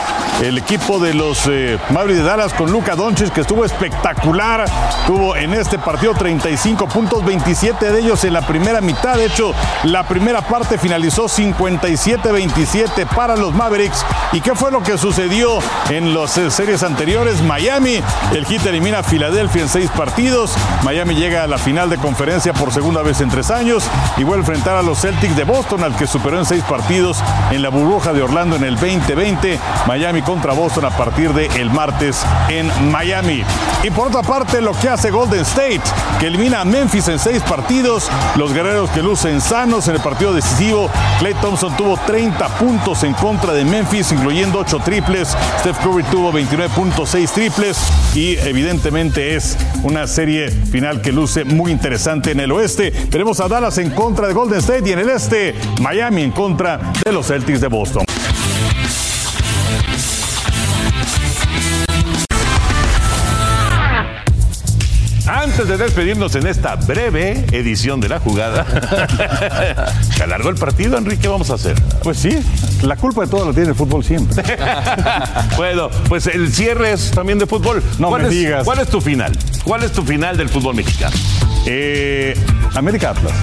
El 0.43 0.57
equipo 0.57 0.99
de 0.99 1.13
los 1.13 1.47
eh, 1.49 1.79
Mavericks 1.91 2.23
de 2.23 2.25
Dallas 2.25 2.55
con 2.55 2.73
Luka 2.73 2.97
Doncic 2.97 3.31
que 3.33 3.43
estuvo 3.43 3.65
espectacular. 3.65 4.65
Tuvo 5.07 5.37
en 5.37 5.53
este 5.53 5.79
partido 5.79 6.15
35 6.15 6.87
puntos, 6.87 7.25
27 7.25 7.93
de 7.93 8.01
ellos 8.01 8.25
en 8.25 8.33
la 8.33 8.41
primera 8.47 8.81
mitad. 8.81 9.17
De 9.17 9.27
hecho, 9.27 9.53
la 9.85 10.09
primera 10.09 10.41
parte 10.41 10.79
finalizó 10.79 11.25
57-27 11.25 13.07
para 13.07 13.37
los 13.37 13.53
Mavericks. 13.53 14.05
¿Y 14.33 14.41
qué 14.41 14.55
fue 14.55 14.71
lo 14.71 14.83
que 14.83 14.97
sucedió 14.97 15.59
en 15.91 16.15
las 16.15 16.39
eh, 16.39 16.51
series 16.51 16.83
anteriores? 16.83 17.43
Miami, 17.43 18.01
el 18.33 18.47
Heat 18.47 18.65
elimina 18.67 19.01
a 19.01 19.03
Filadelfia 19.03 19.63
en 19.63 19.69
seis 19.69 19.91
partidos. 19.91 20.55
Miami 20.85 21.17
llega 21.17 21.45
a 21.45 21.47
la 21.47 21.59
final 21.59 21.91
de 21.91 21.99
conferencia 21.99 22.55
por 22.55 22.73
segunda 22.73 23.03
vez 23.03 23.21
en 23.21 23.29
tres 23.29 23.51
años 23.51 23.85
y 24.17 24.25
vuelve 24.25 24.45
a 24.45 24.47
enfrentar 24.47 24.77
a 24.77 24.83
los 24.83 25.01
Celtics 25.01 25.37
de 25.37 25.45
Boston, 25.45 25.85
al 25.85 25.95
que 25.97 26.07
superó 26.07 26.39
en 26.39 26.47
seis 26.47 26.65
partidos 26.65 27.19
en 27.51 27.63
la 27.63 27.69
burbuja 27.69 28.15
de 28.15 28.23
Orlando 28.23 28.57
en 28.57 28.65
el 28.65 28.77
2020. 28.77 29.59
Miami 29.87 30.23
contra 30.31 30.53
Boston 30.53 30.85
a 30.85 30.91
partir 30.91 31.33
del 31.35 31.51
el 31.57 31.71
martes 31.71 32.23
en 32.49 32.71
Miami. 32.93 33.43
Y 33.83 33.91
por 33.91 34.07
otra 34.07 34.23
parte, 34.23 34.61
lo 34.61 34.79
que 34.79 34.89
hace 34.89 35.11
Golden 35.11 35.41
State, 35.41 35.81
que 36.21 36.29
elimina 36.29 36.61
a 36.61 36.65
Memphis 36.65 37.09
en 37.09 37.19
seis 37.19 37.43
partidos. 37.43 38.09
Los 38.37 38.55
guerreros 38.55 38.91
que 38.91 39.03
lucen 39.03 39.41
sanos 39.41 39.89
en 39.89 39.97
el 39.97 40.01
partido 40.01 40.33
decisivo. 40.33 40.89
Clay 41.19 41.35
Thompson 41.35 41.77
tuvo 41.77 41.97
30 41.97 42.47
puntos 42.61 43.03
en 43.03 43.13
contra 43.15 43.55
de 43.55 43.65
Memphis, 43.65 44.13
incluyendo 44.13 44.61
8 44.61 44.79
triples. 44.85 45.37
Steph 45.59 45.79
Curry 45.79 46.05
tuvo 46.05 46.33
29.6 46.33 47.29
triples. 47.31 47.79
Y 48.15 48.37
evidentemente 48.37 49.35
es 49.35 49.59
una 49.83 50.07
serie 50.07 50.49
final 50.49 51.01
que 51.01 51.11
luce 51.11 51.43
muy 51.45 51.73
interesante 51.73 52.31
en 52.31 52.39
el 52.39 52.53
oeste. 52.53 52.93
Tenemos 52.93 53.41
a 53.41 53.49
Dallas 53.49 53.79
en 53.79 53.91
contra 53.91 54.29
de 54.29 54.35
Golden 54.35 54.61
State 54.61 54.91
y 54.91 54.93
en 54.93 55.01
el 55.01 55.11
este, 55.11 55.57
Miami 55.81 56.23
en 56.23 56.31
contra 56.31 56.79
de 57.05 57.11
los 57.11 57.27
Celtics 57.27 57.61
de 57.61 57.67
Boston. 57.67 58.05
Antes 65.61 65.79
de 65.79 65.85
despedirnos 65.85 66.35
en 66.37 66.47
esta 66.47 66.75
breve 66.77 67.45
edición 67.53 68.01
de 68.01 68.09
la 68.09 68.19
jugada, 68.19 68.65
se 70.17 70.23
alargó 70.23 70.49
el 70.49 70.55
partido, 70.55 70.97
Enrique, 70.97 71.21
¿qué 71.21 71.29
vamos 71.29 71.51
a 71.51 71.55
hacer? 71.55 71.75
Pues 72.03 72.17
sí, 72.17 72.31
la 72.81 72.97
culpa 72.97 73.21
de 73.23 73.27
todo 73.27 73.45
lo 73.45 73.53
tiene 73.53 73.69
el 73.69 73.75
fútbol 73.75 74.03
siempre. 74.03 74.43
bueno, 75.59 75.91
pues 76.09 76.29
el 76.29 76.51
cierre 76.51 76.93
es 76.93 77.11
también 77.11 77.39
de 77.39 77.47
fútbol. 77.47 77.83
No 77.99 78.09
¿Cuál 78.09 78.23
me 78.23 78.29
es, 78.29 78.35
digas. 78.35 78.65
¿Cuál 78.65 78.79
es 78.79 78.89
tu 78.89 79.03
final? 79.03 79.37
¿Cuál 79.63 79.83
es 79.83 79.93
tu 79.93 80.03
final 80.03 80.35
del 80.39 80.49
fútbol 80.49 80.75
mexicano? 80.77 81.15
Eh, 81.67 82.35
América 82.75 83.11
Atlas. 83.11 83.35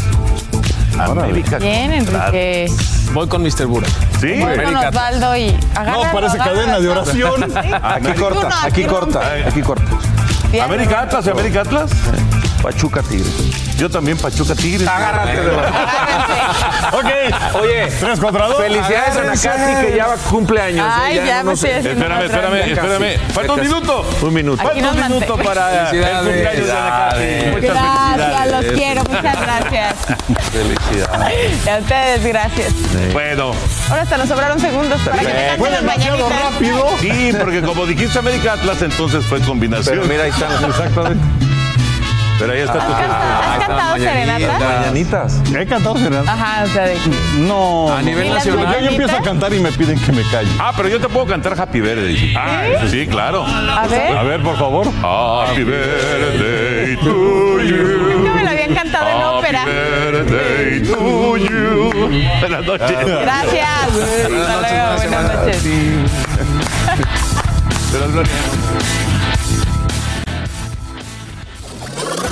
América. 0.98 1.60
Bien, 1.60 1.92
Enrique. 1.94 2.66
Voy 3.14 3.28
con 3.28 3.44
Mr. 3.44 3.68
Bura. 3.68 3.88
¿Sí? 4.20 4.34
Voy 4.40 4.58
con 4.58 4.76
Osvaldo 4.76 5.38
y 5.38 5.56
agárralo, 5.76 6.04
No, 6.04 6.12
parece 6.12 6.36
agárralo. 6.36 6.60
cadena 6.62 6.80
de 6.80 6.90
oración. 6.90 7.44
Aquí 7.84 8.12
corta, 8.20 8.48
aquí 8.64 8.82
aquí 8.82 8.84
corta, 8.86 9.20
aquí 9.48 9.62
corta. 9.62 9.97
¿América 10.62 11.02
Atlas 11.02 11.28
América 11.28 11.62
Atlas? 11.62 11.92
Pachuca 12.62 13.04
Tigres. 13.04 13.57
Yo 13.78 13.90
también 13.90 14.18
Pachuca 14.18 14.56
Tigres. 14.56 14.88
Agárrate 14.88 15.40
de 15.42 15.52
la... 15.52 16.90
ok. 16.94 17.62
Oye, 17.62 17.88
Tres 18.00 18.20
contra 18.20 18.48
dos. 18.48 18.58
felicidades 18.58 19.18
a. 19.18 19.24
Nakati 19.24 19.86
que 19.88 19.96
ya 19.96 20.08
va 20.08 20.16
cumple 20.18 20.60
años. 20.62 20.86
¿eh? 20.86 20.92
Ay, 21.00 21.16
ya 21.26 21.44
me 21.44 21.52
no 21.52 21.56
sé. 21.56 21.78
Espérame, 21.78 22.24
espérame, 22.26 22.72
espérame. 22.72 23.20
Falta 23.34 23.54
un 23.54 23.62
minuto. 23.62 24.06
Un 24.22 24.34
minuto. 24.34 24.68
Aquí 24.68 24.82
Falta 24.82 25.06
un 25.06 25.14
minuto 25.14 25.38
para 25.38 25.90
el 25.92 26.02
cumpleaños 26.26 26.68
de 26.68 26.74
Nakati. 26.74 27.52
Muchas 27.52 27.78
Gracias, 28.18 28.52
los 28.52 28.66
quiero, 28.74 29.04
muchas 29.04 29.42
gracias. 29.42 29.96
Felicidades. 30.52 31.66
Y 31.66 31.70
a 31.70 31.78
ustedes, 31.78 32.24
gracias. 32.26 32.74
Bueno, 33.14 33.52
Ahora 33.90 34.02
hasta 34.02 34.18
nos 34.18 34.28
sobraron 34.28 34.60
segundos 34.60 35.00
para 35.02 35.20
que 35.20 35.28
me 35.28 35.58
Fue 35.58 35.70
demasiado 35.70 36.30
rápido. 36.30 36.90
sí, 37.00 37.32
porque 37.40 37.62
como 37.62 37.86
dijiste 37.86 38.18
América 38.20 38.54
Atlas, 38.54 38.82
entonces 38.82 39.24
fue 39.26 39.40
combinación. 39.42 39.96
Pero 40.00 40.08
mira, 40.08 40.24
ahí 40.24 40.30
están. 40.32 40.52
Exactamente. 40.66 41.24
Pero 42.40 42.54
ahí 42.54 42.60
está 42.60 42.74
tu 42.74 42.80
¿Has 42.80 43.00
cantado, 43.00 43.42
has 43.52 43.60
cantado 43.60 43.98
serenata? 43.98 44.60
Mañanitas. 44.60 45.42
He 45.56 45.66
cantado 45.66 45.98
serenata. 45.98 46.34
Ajá, 46.34 46.64
o 46.64 46.68
sea, 46.68 46.84
de. 46.84 46.98
No. 47.40 47.92
A 47.94 48.02
nivel 48.02 48.26
¿Y 48.28 48.30
las 48.30 48.46
nacional. 48.46 48.76
Yo, 48.76 48.82
yo 48.86 48.92
empiezo 48.92 49.18
a 49.18 49.22
cantar 49.22 49.54
y 49.54 49.60
me 49.60 49.72
piden 49.72 50.00
que 50.00 50.12
me 50.12 50.22
calle. 50.30 50.50
Ah, 50.60 50.72
pero 50.76 50.88
yo 50.90 51.00
te 51.00 51.10
puedo 51.10 51.26
cantar 51.26 51.60
Happy 51.60 51.82
Birthday. 51.82 52.34
Ah, 52.38 52.64
sí, 52.90 53.08
claro. 53.08 53.44
A 53.46 53.88
ver, 53.88 54.16
A 54.18 54.24
ver, 54.24 54.42
por 54.42 54.58
favor. 54.58 54.88
Happy 54.88 55.64
Birthday 55.64 56.96
to 56.98 57.62
you. 57.62 58.14
nunca 58.18 58.34
me 58.34 58.44
lo 58.44 58.50
habían 58.52 58.74
cantado 58.76 59.08
en 59.10 59.24
ópera. 59.24 59.62
Happy 59.62 59.72
birthday 60.12 60.82
to 60.84 61.38
you. 61.38 61.92
Buenas 62.40 62.66
noches. 62.66 62.98
Gracias. 63.22 63.70
Hasta 63.88 64.30
luego, 64.30 64.96
buenas 64.98 65.24
noches. 65.34 65.64
Buenas 67.92 68.10
noches. 68.10 68.34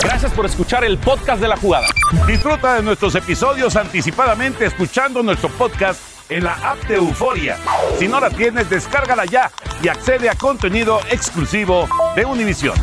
Gracias 0.05 0.33
por 0.33 0.45
escuchar 0.45 0.83
el 0.83 0.99
podcast 0.99 1.41
de 1.41 1.47
la 1.47 1.57
jugada. 1.57 1.87
Disfruta 2.27 2.75
de 2.75 2.83
nuestros 2.83 3.15
episodios 3.15 3.75
anticipadamente 3.75 4.67
escuchando 4.67 5.23
nuestro 5.23 5.49
podcast 5.49 5.99
en 6.29 6.43
la 6.43 6.53
app 6.53 6.77
de 6.87 6.97
Euforia. 6.97 7.57
Si 7.97 8.07
no 8.07 8.19
la 8.19 8.29
tienes, 8.29 8.69
descárgala 8.69 9.25
ya 9.25 9.51
y 9.81 9.87
accede 9.87 10.29
a 10.29 10.35
contenido 10.35 10.99
exclusivo 11.09 11.89
de 12.15 12.23
Univision. 12.23 12.75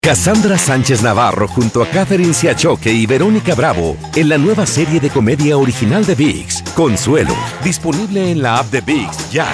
Cassandra 0.00 0.56
Sánchez 0.56 1.02
Navarro 1.02 1.48
junto 1.48 1.82
a 1.82 1.88
Catherine 1.88 2.32
Siachoque 2.32 2.92
y 2.92 3.04
Verónica 3.06 3.56
Bravo 3.56 3.96
en 4.14 4.28
la 4.28 4.38
nueva 4.38 4.64
serie 4.64 5.00
de 5.00 5.10
comedia 5.10 5.58
original 5.58 6.06
de 6.06 6.14
VIX, 6.14 6.62
Consuelo, 6.76 7.34
disponible 7.64 8.30
en 8.30 8.42
la 8.42 8.58
app 8.58 8.66
de 8.66 8.80
VIX 8.80 9.30
ya. 9.32 9.48